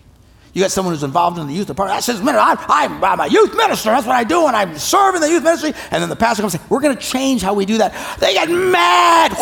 You 0.52 0.62
got 0.62 0.70
someone 0.70 0.94
who's 0.94 1.04
involved 1.04 1.38
in 1.38 1.46
the 1.46 1.52
youth 1.52 1.66
department. 1.66 1.96
That's 1.96 2.06
says, 2.06 2.20
I'm, 2.20 2.58
I'm, 2.68 3.04
I'm, 3.04 3.20
a 3.20 3.26
youth 3.28 3.54
minister. 3.56 3.90
That's 3.90 4.06
what 4.06 4.16
I 4.16 4.24
do, 4.24 4.46
and 4.46 4.56
I'm 4.56 4.76
serving 4.78 5.20
the 5.20 5.28
youth 5.28 5.42
ministry. 5.42 5.72
And 5.90 6.02
then 6.02 6.08
the 6.08 6.16
pastor 6.16 6.42
comes 6.42 6.54
and 6.54 6.62
says, 6.62 6.70
We're 6.70 6.80
going 6.80 6.96
to 6.96 7.02
change 7.02 7.42
how 7.42 7.54
we 7.54 7.66
do 7.66 7.78
that. 7.78 7.92
They 8.18 8.32
get 8.32 8.48
mad, 8.48 9.32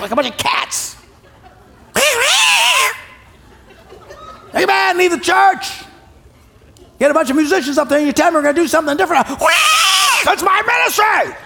like 0.00 0.10
a 0.10 0.16
bunch 0.16 0.28
of 0.28 0.36
cats. 0.36 0.96
Hey, 4.54 4.66
man, 4.66 4.96
leave 4.96 5.10
the 5.10 5.18
church. 5.18 5.82
Get 7.00 7.10
a 7.10 7.14
bunch 7.14 7.28
of 7.28 7.34
musicians 7.36 7.76
up 7.76 7.88
there 7.88 7.98
and 7.98 8.06
you 8.06 8.12
tell 8.12 8.26
them 8.26 8.34
we're 8.34 8.42
going 8.42 8.54
to 8.54 8.62
do 8.62 8.68
something 8.68 8.96
different. 8.96 9.26
That's 9.26 10.42
my 10.42 10.62
ministry. 10.62 11.36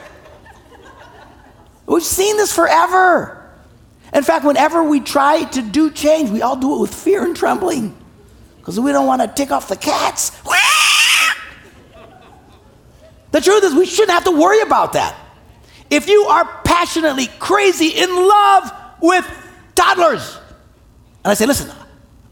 We've 1.89 2.03
seen 2.03 2.37
this 2.37 2.55
forever. 2.55 3.35
In 4.13 4.23
fact, 4.23 4.45
whenever 4.45 4.83
we 4.83 5.01
try 5.01 5.45
to 5.45 5.63
do 5.63 5.91
change, 5.91 6.31
we 6.31 6.43
all 6.43 6.57
do 6.57 6.77
it 6.77 6.81
with 6.81 6.95
fear 6.95 7.25
and 7.25 7.35
trembling 7.35 7.97
because 8.59 8.79
we 8.79 8.93
don't 8.93 9.07
want 9.07 9.23
to 9.23 9.29
tick 9.29 9.51
off 9.51 9.69
the 9.69 9.77
cats. 9.77 10.33
The 13.31 13.43
truth 13.43 13.63
is, 13.63 13.75
we 13.75 13.85
shouldn't 13.85 14.13
have 14.13 14.25
to 14.25 14.31
worry 14.31 14.63
about 14.63 14.95
that. 14.95 15.15
If 15.91 16.09
you 16.09 16.23
are 16.25 16.47
passionately 16.65 17.27
crazy 17.39 17.89
in 17.89 18.09
love 18.09 18.73
with 19.03 19.27
toddlers, 19.75 20.39
and 21.25 21.31
I 21.31 21.35
say, 21.35 21.45
listen, 21.45 21.71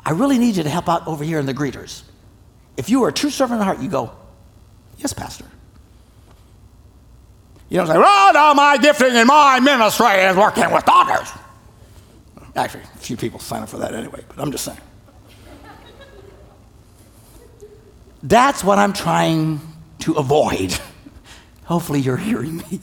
I 0.04 0.12
really 0.12 0.38
need 0.38 0.56
you 0.56 0.62
to 0.62 0.70
help 0.70 0.88
out 0.88 1.06
over 1.06 1.22
here 1.22 1.38
in 1.38 1.44
the 1.44 1.52
greeters. 1.52 2.02
If 2.78 2.88
you 2.88 3.04
are 3.04 3.08
a 3.08 3.12
true 3.12 3.28
servant 3.28 3.56
of 3.56 3.58
the 3.58 3.64
heart, 3.64 3.80
you 3.80 3.90
go, 3.90 4.10
yes, 4.96 5.12
Pastor. 5.12 5.44
You 7.68 7.78
don't 7.78 7.86
say, 7.88 7.94
oh, 7.96 8.30
no, 8.32 8.54
my 8.54 8.78
gifting 8.78 9.12
and 9.12 9.26
my 9.26 9.58
ministry 9.60 10.06
is 10.06 10.36
working 10.36 10.70
with 10.70 10.84
toddlers. 10.84 11.30
Actually, 12.54 12.84
a 12.84 12.98
few 12.98 13.16
people 13.16 13.38
sign 13.40 13.62
up 13.62 13.68
for 13.68 13.78
that 13.78 13.94
anyway, 13.94 14.22
but 14.28 14.38
I'm 14.38 14.52
just 14.52 14.64
saying. 14.64 14.78
That's 18.22 18.64
what 18.64 18.78
I'm 18.78 18.92
trying 18.92 19.60
to 20.00 20.14
avoid. 20.14 20.78
Hopefully, 21.64 22.00
you're 22.00 22.16
hearing 22.16 22.58
me. 22.58 22.80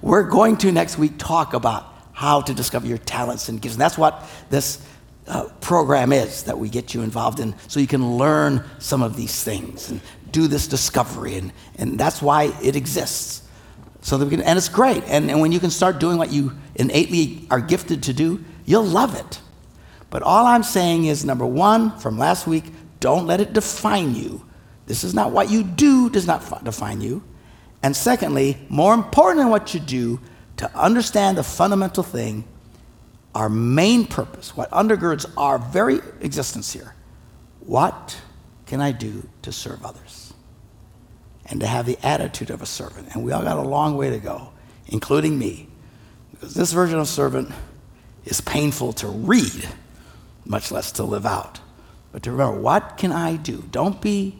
We're 0.00 0.22
going 0.22 0.56
to 0.58 0.72
next 0.72 0.96
week 0.96 1.18
talk 1.18 1.54
about 1.54 1.92
how 2.12 2.40
to 2.42 2.54
discover 2.54 2.86
your 2.86 2.98
talents 2.98 3.48
and 3.48 3.60
gifts. 3.60 3.74
And 3.74 3.80
that's 3.80 3.98
what 3.98 4.24
this 4.48 4.84
uh, 5.26 5.48
program 5.60 6.12
is 6.12 6.44
that 6.44 6.58
we 6.58 6.68
get 6.68 6.94
you 6.94 7.02
involved 7.02 7.40
in 7.40 7.54
so 7.68 7.80
you 7.80 7.86
can 7.86 8.16
learn 8.16 8.64
some 8.78 9.02
of 9.02 9.16
these 9.16 9.42
things 9.42 9.90
and 9.90 10.00
do 10.30 10.46
this 10.46 10.66
discovery. 10.66 11.36
And, 11.36 11.52
and 11.76 11.98
that's 11.98 12.22
why 12.22 12.54
it 12.62 12.76
exists. 12.76 13.47
So 14.08 14.16
that 14.16 14.24
we 14.24 14.30
can, 14.30 14.40
and 14.42 14.56
it's 14.56 14.70
great. 14.70 15.04
And, 15.06 15.30
and 15.30 15.40
when 15.40 15.52
you 15.52 15.60
can 15.60 15.70
start 15.70 16.00
doing 16.00 16.16
what 16.16 16.32
you 16.32 16.52
innately 16.76 17.46
are 17.50 17.60
gifted 17.60 18.04
to 18.04 18.12
do, 18.14 18.42
You'll 18.68 18.84
love 18.84 19.14
it. 19.14 19.40
But 20.10 20.22
all 20.22 20.44
I'm 20.44 20.62
saying 20.62 21.06
is 21.06 21.24
number 21.24 21.46
one, 21.46 21.98
from 21.98 22.18
last 22.18 22.46
week, 22.46 22.64
don't 23.00 23.26
let 23.26 23.40
it 23.40 23.54
define 23.54 24.14
you. 24.14 24.44
This 24.84 25.04
is 25.04 25.14
not 25.14 25.32
what 25.32 25.50
you 25.50 25.64
do, 25.64 26.10
does 26.10 26.26
not 26.26 26.64
define 26.64 27.00
you. 27.00 27.24
And 27.82 27.96
secondly, 27.96 28.58
more 28.68 28.92
important 28.92 29.38
than 29.38 29.48
what 29.48 29.72
you 29.72 29.80
do, 29.80 30.20
to 30.58 30.70
understand 30.78 31.38
the 31.38 31.42
fundamental 31.42 32.02
thing, 32.02 32.46
our 33.34 33.48
main 33.48 34.06
purpose, 34.06 34.54
what 34.54 34.70
undergirds 34.70 35.24
our 35.38 35.58
very 35.58 36.00
existence 36.20 36.70
here. 36.70 36.94
What 37.60 38.20
can 38.66 38.82
I 38.82 38.92
do 38.92 39.26
to 39.42 39.50
serve 39.50 39.82
others? 39.82 40.27
And 41.50 41.60
to 41.60 41.66
have 41.66 41.86
the 41.86 41.98
attitude 42.02 42.50
of 42.50 42.60
a 42.60 42.66
servant. 42.66 43.08
And 43.14 43.24
we 43.24 43.32
all 43.32 43.42
got 43.42 43.56
a 43.56 43.62
long 43.62 43.96
way 43.96 44.10
to 44.10 44.18
go, 44.18 44.50
including 44.86 45.38
me. 45.38 45.68
Because 46.30 46.54
this 46.54 46.72
version 46.72 46.98
of 46.98 47.08
servant 47.08 47.50
is 48.24 48.40
painful 48.40 48.92
to 48.94 49.08
read, 49.08 49.68
much 50.44 50.70
less 50.70 50.92
to 50.92 51.04
live 51.04 51.24
out. 51.24 51.60
But 52.12 52.22
to 52.24 52.32
remember, 52.32 52.60
what 52.60 52.96
can 52.96 53.12
I 53.12 53.36
do? 53.36 53.64
Don't 53.70 54.00
be 54.00 54.38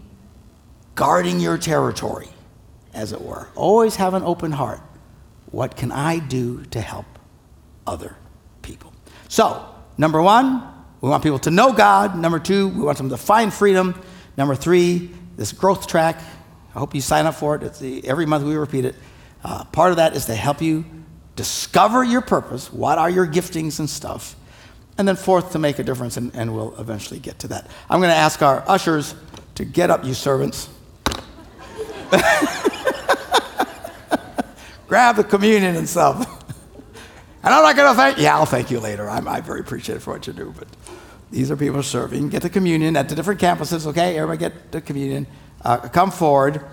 guarding 0.94 1.40
your 1.40 1.56
territory, 1.58 2.28
as 2.92 3.12
it 3.12 3.20
were. 3.20 3.48
Always 3.54 3.96
have 3.96 4.14
an 4.14 4.22
open 4.22 4.52
heart. 4.52 4.80
What 5.50 5.76
can 5.76 5.90
I 5.92 6.18
do 6.18 6.64
to 6.66 6.80
help 6.80 7.06
other 7.86 8.16
people? 8.62 8.92
So, 9.28 9.64
number 9.96 10.20
one, 10.20 10.62
we 11.00 11.08
want 11.08 11.22
people 11.22 11.38
to 11.40 11.50
know 11.50 11.72
God. 11.72 12.18
Number 12.18 12.38
two, 12.38 12.68
we 12.68 12.82
want 12.82 12.98
them 12.98 13.10
to 13.10 13.16
find 13.16 13.52
freedom. 13.52 14.00
Number 14.36 14.54
three, 14.54 15.10
this 15.36 15.52
growth 15.52 15.86
track. 15.86 16.20
I 16.74 16.78
hope 16.78 16.94
you 16.94 17.00
sign 17.00 17.26
up 17.26 17.34
for 17.34 17.56
it. 17.56 17.74
The, 17.74 18.06
every 18.06 18.26
month 18.26 18.44
we 18.44 18.56
repeat 18.56 18.84
it. 18.84 18.94
Uh, 19.42 19.64
part 19.64 19.90
of 19.90 19.96
that 19.96 20.14
is 20.14 20.26
to 20.26 20.34
help 20.34 20.60
you 20.60 20.84
discover 21.36 22.02
your 22.02 22.20
purpose, 22.20 22.72
what 22.72 22.98
are 22.98 23.08
your 23.08 23.26
giftings 23.26 23.78
and 23.78 23.88
stuff, 23.88 24.34
and 24.98 25.06
then 25.06 25.14
fourth, 25.14 25.52
to 25.52 25.58
make 25.58 25.78
a 25.78 25.84
difference, 25.84 26.16
and, 26.16 26.34
and 26.34 26.52
we'll 26.52 26.74
eventually 26.80 27.20
get 27.20 27.38
to 27.38 27.48
that. 27.48 27.70
I'm 27.88 28.00
going 28.00 28.10
to 28.10 28.16
ask 28.16 28.42
our 28.42 28.64
ushers 28.66 29.14
to 29.54 29.64
get 29.64 29.90
up, 29.90 30.04
you 30.04 30.14
servants. 30.14 30.68
Grab 34.88 35.16
the 35.16 35.24
communion 35.24 35.76
and 35.76 35.88
stuff. 35.88 36.38
And 37.42 37.54
I'm 37.54 37.62
not 37.62 37.76
going 37.76 37.90
to 37.92 37.96
thank, 37.96 38.18
yeah, 38.18 38.36
I'll 38.36 38.46
thank 38.46 38.70
you 38.70 38.80
later. 38.80 39.08
I'm, 39.08 39.28
I'm 39.28 39.44
very 39.44 39.60
appreciative 39.60 40.02
for 40.02 40.14
what 40.14 40.26
you 40.26 40.32
do, 40.32 40.52
but 40.58 40.66
these 41.30 41.50
are 41.50 41.56
people 41.56 41.82
serving. 41.82 42.30
Get 42.30 42.42
the 42.42 42.50
communion 42.50 42.96
at 42.96 43.08
the 43.08 43.14
different 43.14 43.40
campuses, 43.40 43.86
okay? 43.86 44.18
Everybody 44.18 44.38
get 44.38 44.72
the 44.72 44.80
communion. 44.80 45.26
Uh, 45.64 45.78
come 45.88 46.10
forward. 46.10 46.64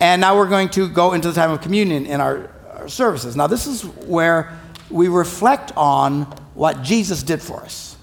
And 0.00 0.20
now 0.20 0.36
we're 0.36 0.48
going 0.48 0.70
to 0.70 0.88
go 0.88 1.12
into 1.12 1.28
the 1.28 1.34
time 1.34 1.50
of 1.50 1.60
communion 1.60 2.06
in 2.06 2.20
our 2.20 2.50
services. 2.88 3.36
Now, 3.36 3.46
this 3.46 3.66
is 3.66 3.84
where 3.84 4.58
we 4.90 5.08
reflect 5.08 5.72
on 5.76 6.22
what 6.54 6.82
Jesus 6.82 7.22
did 7.22 7.42
for 7.42 7.60
us 7.60 7.96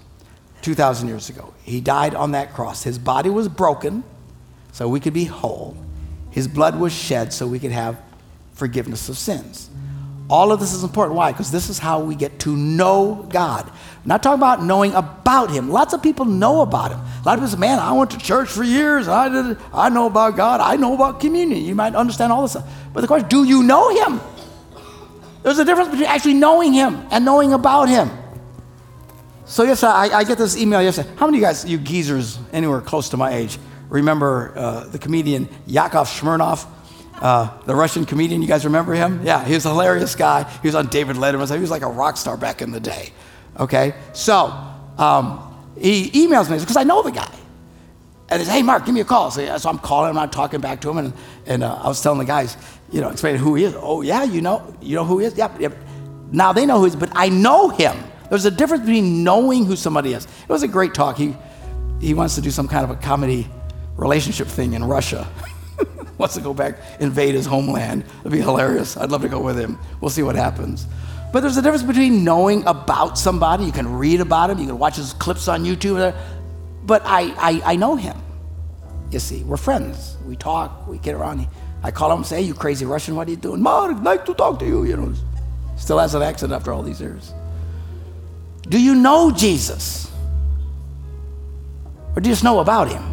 2,000 0.61 1.07
years 1.07 1.29
ago. 1.29 1.53
He 1.63 1.81
died 1.81 2.15
on 2.15 2.31
that 2.31 2.53
cross. 2.53 2.83
His 2.83 2.99
body 2.99 3.29
was 3.29 3.47
broken 3.47 4.03
so 4.71 4.87
we 4.87 4.99
could 4.99 5.13
be 5.13 5.25
whole, 5.25 5.75
His 6.29 6.47
blood 6.47 6.79
was 6.79 6.93
shed 6.93 7.33
so 7.33 7.47
we 7.47 7.57
could 7.57 7.71
have 7.71 7.99
forgiveness 8.53 9.09
of 9.09 9.17
sins. 9.17 9.71
All 10.29 10.51
of 10.51 10.59
this 10.59 10.73
is 10.73 10.83
important. 10.83 11.15
Why? 11.15 11.31
Because 11.31 11.51
this 11.51 11.69
is 11.69 11.79
how 11.79 12.01
we 12.01 12.13
get 12.13 12.39
to 12.39 12.55
know 12.55 13.25
God. 13.29 13.65
I'm 13.65 14.07
not 14.07 14.21
talking 14.21 14.39
about 14.39 14.61
knowing 14.61 14.93
about 14.93 15.51
Him. 15.51 15.69
Lots 15.69 15.93
of 15.93 16.03
people 16.03 16.25
know 16.25 16.61
about 16.61 16.91
Him. 16.91 16.99
A 16.99 17.23
lot 17.25 17.33
of 17.33 17.39
people 17.39 17.47
say, 17.47 17.57
man, 17.57 17.79
I 17.79 17.93
went 17.93 18.11
to 18.11 18.17
church 18.17 18.49
for 18.49 18.63
years. 18.63 19.07
I, 19.07 19.29
did, 19.29 19.57
I 19.73 19.87
know 19.87 20.07
about 20.07 20.35
God. 20.35 20.59
I 20.59 20.75
know 20.75 20.93
about 20.95 21.21
communion. 21.21 21.63
You 21.63 21.75
might 21.75 21.95
understand 21.95 22.33
all 22.33 22.41
this 22.41 22.51
stuff. 22.51 22.69
But 22.93 23.01
the 23.01 23.07
question, 23.07 23.29
do 23.29 23.45
you 23.45 23.63
know 23.63 23.89
Him? 23.89 24.19
There's 25.43 25.59
a 25.59 25.65
difference 25.65 25.91
between 25.91 26.09
actually 26.09 26.33
knowing 26.33 26.73
Him 26.73 27.07
and 27.09 27.23
knowing 27.23 27.53
about 27.53 27.87
Him. 27.87 28.09
So 29.45 29.63
yes, 29.63 29.81
I, 29.81 30.09
I 30.09 30.23
get 30.25 30.37
this 30.37 30.57
email 30.57 30.81
yesterday. 30.81 31.09
How 31.15 31.25
many 31.25 31.37
of 31.37 31.41
you 31.41 31.47
guys, 31.47 31.65
you 31.65 31.77
geezers, 31.77 32.37
anywhere 32.51 32.81
close 32.81 33.07
to 33.09 33.17
my 33.17 33.33
age, 33.33 33.57
remember 33.87 34.51
uh, 34.57 34.87
the 34.87 34.99
comedian 34.99 35.47
Yakov 35.65 36.09
Smirnoff? 36.09 36.67
Uh, 37.21 37.49
the 37.65 37.75
Russian 37.75 38.05
comedian, 38.05 38.41
you 38.41 38.47
guys 38.47 38.63
remember 38.65 38.93
him? 38.93 39.25
Yeah, 39.25 39.43
he 39.43 39.53
was 39.53 39.65
a 39.65 39.69
hilarious 39.69 40.15
guy. 40.15 40.43
He 40.61 40.67
was 40.67 40.75
on 40.75 40.87
David 40.87 41.15
Letterman. 41.15 41.51
He 41.53 41.59
was 41.59 41.71
like 41.71 41.81
a 41.81 41.87
rock 41.87 42.17
star 42.17 42.37
back 42.37 42.61
in 42.61 42.71
the 42.71 42.79
day. 42.79 43.11
Okay, 43.59 43.95
so 44.13 44.53
um, 44.97 45.73
he 45.79 46.11
emails 46.11 46.49
me 46.49 46.59
because 46.59 46.77
I 46.77 46.83
know 46.83 47.01
the 47.01 47.11
guy. 47.11 47.33
And 48.29 48.39
he 48.39 48.45
says, 48.45 48.53
hey, 48.53 48.61
Mark, 48.61 48.85
give 48.85 48.93
me 48.93 49.01
a 49.01 49.05
call. 49.05 49.31
So, 49.31 49.41
yeah, 49.41 49.57
so 49.57 49.69
I'm 49.69 49.79
calling 49.79 50.11
him, 50.11 50.17
I'm 50.17 50.29
talking 50.29 50.59
back 50.59 50.81
to 50.81 50.89
him, 50.89 50.97
and, 50.97 51.13
and 51.45 51.63
uh, 51.63 51.75
I 51.75 51.87
was 51.87 52.01
telling 52.01 52.19
the 52.19 52.25
guys, 52.25 52.57
you 52.91 52.99
know, 52.99 53.09
explaining 53.09 53.39
who 53.39 53.55
he 53.55 53.63
is. 53.63 53.73
Oh, 53.77 54.01
yeah, 54.01 54.23
you 54.23 54.41
know, 54.41 54.75
you 54.81 54.95
know 54.95 55.05
who 55.05 55.19
he 55.19 55.25
is? 55.25 55.37
Yep, 55.37 55.61
yep. 55.61 55.77
Now 56.31 56.51
they 56.51 56.65
know 56.65 56.77
who 56.77 56.83
he 56.83 56.89
is, 56.89 56.95
but 56.95 57.09
I 57.15 57.29
know 57.29 57.69
him. 57.69 57.95
There's 58.29 58.45
a 58.45 58.51
difference 58.51 58.81
between 58.81 59.23
knowing 59.23 59.65
who 59.65 59.77
somebody 59.77 60.13
is. 60.13 60.25
It 60.25 60.49
was 60.49 60.61
a 60.61 60.67
great 60.67 60.93
talk. 60.93 61.17
He, 61.17 61.35
he 62.01 62.13
wants 62.13 62.35
to 62.35 62.41
do 62.41 62.51
some 62.51 62.67
kind 62.67 62.83
of 62.83 62.89
a 62.89 62.95
comedy 62.95 63.47
relationship 63.95 64.47
thing 64.47 64.73
in 64.73 64.83
Russia. 64.83 65.27
wants 66.19 66.35
to 66.35 66.41
go 66.41 66.53
back, 66.53 66.77
invade 66.99 67.35
his 67.35 67.45
homeland. 67.45 68.03
It'd 68.21 68.31
be 68.31 68.41
hilarious. 68.41 68.97
I'd 68.97 69.11
love 69.11 69.21
to 69.21 69.29
go 69.29 69.39
with 69.39 69.59
him. 69.59 69.77
We'll 70.01 70.09
see 70.09 70.23
what 70.23 70.35
happens. 70.35 70.87
But 71.31 71.41
there's 71.41 71.57
a 71.57 71.61
difference 71.61 71.83
between 71.83 72.23
knowing 72.23 72.65
about 72.65 73.17
somebody. 73.17 73.65
You 73.65 73.71
can 73.71 73.97
read 73.97 74.21
about 74.21 74.49
him, 74.49 74.59
you 74.59 74.65
can 74.65 74.79
watch 74.79 74.95
his 74.95 75.13
clips 75.13 75.47
on 75.47 75.63
YouTube. 75.63 75.99
Uh, 75.99 76.17
but 76.83 77.01
I, 77.05 77.33
I, 77.37 77.73
I 77.73 77.75
know 77.75 77.95
him. 77.95 78.17
You 79.11 79.19
see, 79.19 79.43
we're 79.43 79.57
friends. 79.57 80.17
We 80.25 80.35
talk, 80.35 80.87
we 80.87 80.97
get 80.97 81.15
around. 81.15 81.47
I 81.83 81.91
call 81.91 82.11
him 82.11 82.19
and 82.19 82.25
say, 82.25 82.37
hey, 82.37 82.47
you 82.47 82.53
crazy 82.53 82.85
Russian, 82.85 83.15
what 83.15 83.27
are 83.27 83.31
you 83.31 83.37
doing? 83.37 83.61
Mark, 83.61 84.01
like 84.01 84.25
to 84.25 84.33
talk 84.33 84.59
to 84.59 84.65
you, 84.65 84.83
you 84.83 84.97
know. 84.97 85.13
Still 85.77 85.99
has 85.99 86.15
an 86.15 86.23
accent 86.23 86.51
after 86.51 86.73
all 86.73 86.81
these 86.81 86.99
years. 86.99 87.33
Do 88.67 88.81
you 88.81 88.95
know 88.95 89.31
Jesus? 89.31 90.11
Or 92.15 92.21
do 92.21 92.29
you 92.29 92.33
just 92.33 92.43
know 92.43 92.59
about 92.59 92.89
him? 92.89 93.03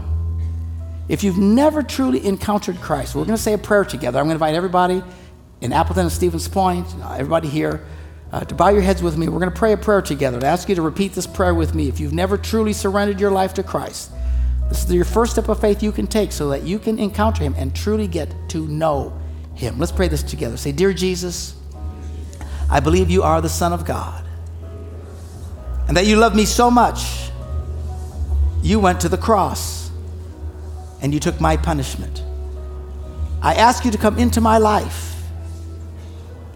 If 1.09 1.23
you've 1.23 1.38
never 1.38 1.83
truly 1.83 2.25
encountered 2.27 2.81
Christ, 2.81 3.14
we're 3.14 3.25
going 3.25 3.37
to 3.37 3.43
say 3.43 3.53
a 3.53 3.59
prayer 3.59 3.85
together. 3.85 4.19
I'm 4.19 4.25
going 4.27 4.38
to 4.38 4.45
invite 4.45 4.55
everybody 4.55 5.03
in 5.61 5.73
Appleton 5.73 6.05
and 6.05 6.12
Stevens 6.12 6.49
Point, 6.49 6.87
everybody 7.03 7.49
here, 7.49 7.85
uh, 8.33 8.45
to 8.45 8.55
bow 8.55 8.71
your 8.71 8.83
heads 8.83 9.03
with 9.03 9.17
me. 9.17 9.29
We're 9.29 9.38
going 9.38 9.53
to 9.53 9.59
pray 9.59 9.73
a 9.73 9.77
prayer 9.77 10.03
together. 10.03 10.38
I 10.43 10.49
ask 10.49 10.69
you 10.69 10.75
to 10.75 10.83
repeat 10.83 11.12
this 11.12 11.27
prayer 11.27 11.55
with 11.55 11.75
me. 11.75 11.88
If 11.88 12.01
you've 12.01 12.14
never 12.14 12.38
truly 12.38 12.73
surrendered 12.73 13.21
your 13.21 13.31
life 13.31 13.55
to 13.55 13.62
Christ, 13.62 14.11
this 14.69 14.85
is 14.85 14.93
your 14.93 15.05
first 15.05 15.33
step 15.33 15.49
of 15.49 15.61
faith 15.61 15.83
you 15.83 15.93
can 15.93 16.07
take 16.07 16.33
so 16.33 16.49
that 16.49 16.62
you 16.62 16.79
can 16.79 16.99
encounter 16.99 17.45
Him 17.45 17.55
and 17.57 17.77
truly 17.77 18.09
get 18.09 18.35
to 18.49 18.67
know 18.67 19.19
Him. 19.55 19.79
Let's 19.79 19.93
pray 19.93 20.09
this 20.09 20.23
together. 20.23 20.57
Say, 20.57 20.73
Dear 20.73 20.95
Jesus, 20.95 21.55
I 22.71 22.81
believe 22.81 23.11
you 23.11 23.23
are 23.23 23.40
the 23.43 23.49
Son 23.49 23.73
of 23.73 23.85
God 23.85 24.25
and 25.87 25.97
that 25.97 26.07
you 26.07 26.17
love 26.17 26.35
me 26.35 26.47
so 26.47 26.71
much, 26.71 27.31
you 28.62 28.81
went 28.81 29.01
to 29.03 29.09
the 29.09 29.19
cross 29.19 29.84
and 31.05 31.12
you 31.12 31.21
took 31.21 31.38
my 31.38 31.55
punishment. 31.55 32.23
I 33.43 33.57
ask 33.57 33.85
you 33.85 33.90
to 33.90 33.99
come 33.99 34.19
into 34.19 34.40
my 34.40 34.57
life 34.57 35.23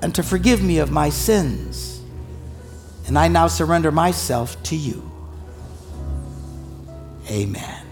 and 0.00 0.14
to 0.14 0.22
forgive 0.22 0.62
me 0.62 0.78
of 0.78 0.90
my 0.90 1.10
sins. 1.10 2.00
And 3.06 3.18
I 3.18 3.28
now 3.28 3.48
surrender 3.48 3.92
myself 3.92 4.60
to 4.64 4.74
you. 4.74 5.02
Amen. 7.28 7.86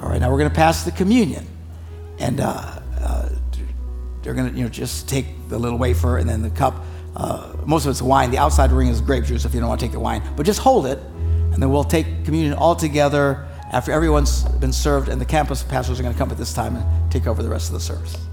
All 0.00 0.08
right, 0.08 0.18
now 0.18 0.30
we're 0.30 0.38
going 0.38 0.48
to 0.48 0.56
pass 0.56 0.84
the 0.84 0.90
communion. 0.90 1.46
And 2.18 2.40
uh, 2.40 2.80
uh, 2.98 3.28
they're 4.22 4.32
going 4.32 4.50
to 4.50 4.56
you 4.56 4.64
know, 4.64 4.70
just 4.70 5.06
take 5.06 5.26
the 5.50 5.58
little 5.58 5.76
wafer 5.76 6.16
and 6.16 6.26
then 6.26 6.40
the 6.40 6.48
cup. 6.48 6.82
Uh, 7.14 7.52
most 7.66 7.84
of 7.84 7.90
it's 7.90 8.00
wine. 8.00 8.30
The 8.30 8.38
outside 8.38 8.72
ring 8.72 8.88
is 8.88 9.02
grape 9.02 9.24
juice 9.24 9.44
if 9.44 9.52
you 9.52 9.60
don't 9.60 9.68
want 9.68 9.80
to 9.80 9.84
take 9.84 9.92
the 9.92 10.00
wine. 10.00 10.22
But 10.34 10.46
just 10.46 10.60
hold 10.60 10.86
it, 10.86 10.98
and 10.98 11.62
then 11.62 11.68
we'll 11.68 11.84
take 11.84 12.24
communion 12.24 12.54
all 12.54 12.74
together 12.74 13.47
after 13.72 13.92
everyone's 13.92 14.44
been 14.44 14.72
served, 14.72 15.08
and 15.08 15.20
the 15.20 15.26
campus 15.26 15.62
pastors 15.62 15.98
are 15.98 16.02
going 16.02 16.14
to 16.14 16.18
come 16.18 16.30
at 16.30 16.38
this 16.38 16.52
time 16.52 16.76
and 16.76 17.12
take 17.12 17.26
over 17.26 17.42
the 17.42 17.48
rest 17.48 17.68
of 17.68 17.74
the 17.74 17.80
service. 17.80 18.27